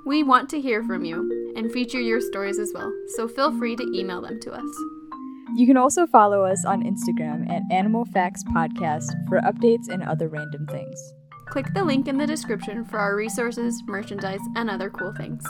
[0.05, 3.75] We want to hear from you and feature your stories as well, so feel free
[3.75, 4.69] to email them to us.
[5.55, 10.27] You can also follow us on Instagram at Animal Facts Podcast for updates and other
[10.27, 11.13] random things.
[11.47, 15.43] Click the link in the description for our resources, merchandise, and other cool things.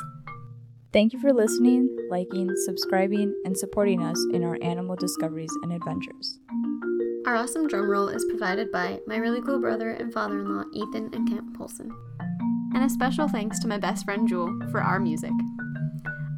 [0.98, 6.40] Thank you for listening, liking, subscribing, and supporting us in our animal discoveries and adventures.
[7.28, 10.64] Our awesome drum roll is provided by my really cool brother and father in law,
[10.74, 11.92] Ethan and Kent Polson.
[12.74, 15.34] And a special thanks to my best friend Jewel for our music.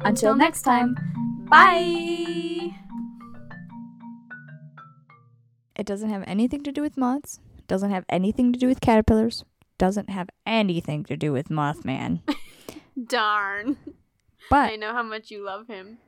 [0.02, 0.94] Until next time,
[1.48, 2.74] bye!
[5.74, 9.42] it doesn't have anything to do with moths, doesn't have anything to do with caterpillars,
[9.78, 12.20] doesn't have anything to do with Mothman.
[13.06, 13.78] Darn.
[14.50, 15.98] I know how much you love him.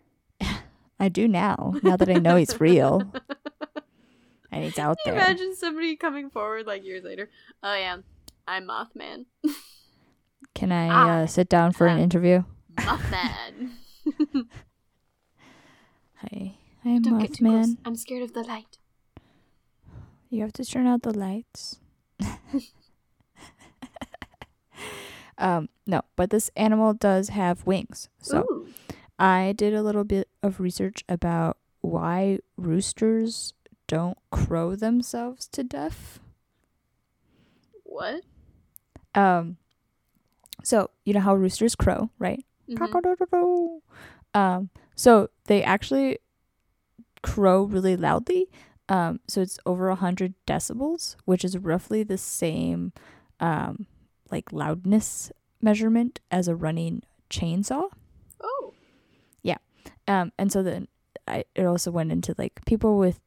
[1.00, 3.02] I do now, now that I know he's real
[4.52, 5.28] and he's out Can you there.
[5.28, 7.28] Imagine somebody coming forward like years later.
[7.62, 7.98] Oh yeah,
[8.46, 9.26] I'm Mothman.
[10.54, 11.10] Can I Ah.
[11.22, 12.44] uh, sit down for an Um, interview?
[12.76, 13.70] Mothman.
[16.16, 16.54] Hi,
[16.84, 17.66] I'm Don't get too close.
[17.68, 17.78] Mothman.
[17.84, 18.78] I'm scared of the light.
[20.30, 21.78] You have to turn out the lights.
[25.38, 28.08] Um, no, but this animal does have wings.
[28.20, 28.68] So Ooh.
[29.18, 33.54] I did a little bit of research about why roosters
[33.86, 36.20] don't crow themselves to death.
[37.84, 38.22] What?
[39.14, 39.58] Um,
[40.62, 42.44] so you know how roosters crow, right?
[42.68, 43.80] Mhm.
[44.34, 46.18] Um, so they actually
[47.22, 48.48] crow really loudly.
[48.88, 52.92] Um, so it's over a hundred decibels, which is roughly the same,
[53.40, 53.86] um,
[54.32, 55.30] like loudness
[55.60, 57.84] measurement as a running chainsaw.
[58.40, 58.72] Oh.
[59.42, 59.58] Yeah.
[60.08, 60.88] Um, and so then
[61.28, 63.20] I, it also went into like people with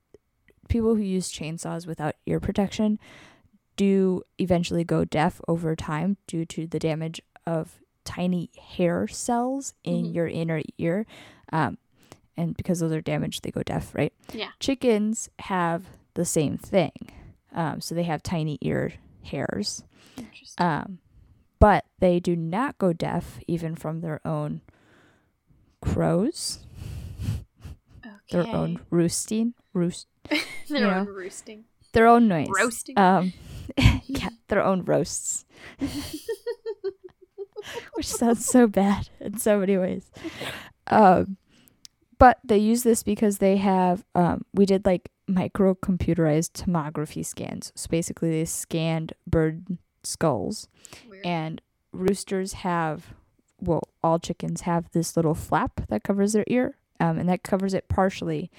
[0.67, 2.99] people who use chainsaws without ear protection
[3.77, 10.05] do eventually go deaf over time due to the damage of tiny hair cells in
[10.05, 10.13] Mhm.
[10.15, 11.05] your inner ear.
[11.51, 11.77] Um,
[12.37, 14.13] and because those are damaged, they go deaf, right?
[14.33, 14.49] Yeah.
[14.59, 16.91] Chickens have the same thing.
[17.53, 18.93] Um, so they have tiny ear
[19.25, 19.83] hairs.
[20.57, 20.99] Um,
[21.59, 24.61] but they do not go deaf even from their own
[25.81, 26.59] crows,
[28.05, 28.13] okay.
[28.31, 30.39] their own roosting, roost, Their
[30.79, 31.11] you own know.
[31.11, 31.65] roosting.
[31.93, 32.47] their own noise.
[32.55, 32.97] Roasting.
[32.97, 33.33] Um,
[34.05, 35.45] yeah, their own roasts,
[37.93, 40.09] which sounds so bad in so many ways.
[40.87, 41.37] Um,
[42.17, 44.03] but they use this because they have.
[44.13, 47.71] Um, we did like micro computerized tomography scans.
[47.75, 50.67] So basically, they scanned bird skulls
[51.09, 51.25] Weird.
[51.25, 51.61] and
[51.91, 53.13] roosters have
[53.59, 57.73] well all chickens have this little flap that covers their ear um, and that covers
[57.73, 58.51] it partially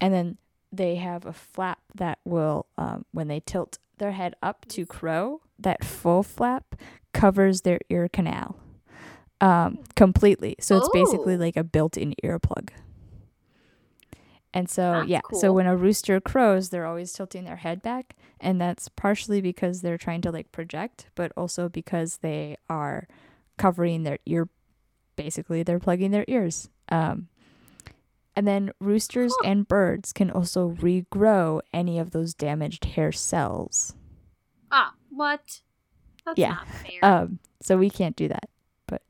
[0.00, 0.36] and then
[0.70, 5.40] they have a flap that will um, when they tilt their head up to crow
[5.58, 6.74] that full flap
[7.14, 8.56] covers their ear canal
[9.40, 11.38] um, completely so it's basically Oh.
[11.38, 12.68] like a built-in earplug
[14.52, 18.16] And so, That's yeah, so when a rooster crows, they're always tilting their head back.
[18.40, 23.06] And that's partially because they're trying to like project, but also because they are
[23.56, 24.48] covering their ear.
[25.14, 26.68] Basically, they're plugging their ears.
[26.88, 27.28] Um,
[28.34, 33.94] and then roosters and birds can also regrow any of those damaged hair cells.
[34.72, 35.60] Ah, what?
[36.24, 36.58] That's Yeah.
[37.02, 38.48] Um, so we can't do that.
[38.86, 39.02] But,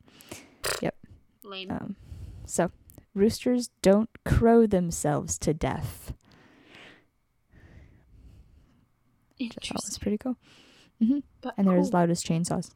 [0.83, 0.97] yep.
[1.45, 1.71] Lame.
[1.71, 1.97] Um,
[2.45, 2.71] so
[3.21, 6.15] roosters don't crow themselves to death.
[9.39, 10.37] Which I was pretty cool.
[10.99, 12.75] hmm But And they're as loud as chainsaws.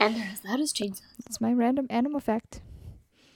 [0.00, 1.02] And they're as loud as chainsaws.
[1.26, 2.60] It's my random animal fact.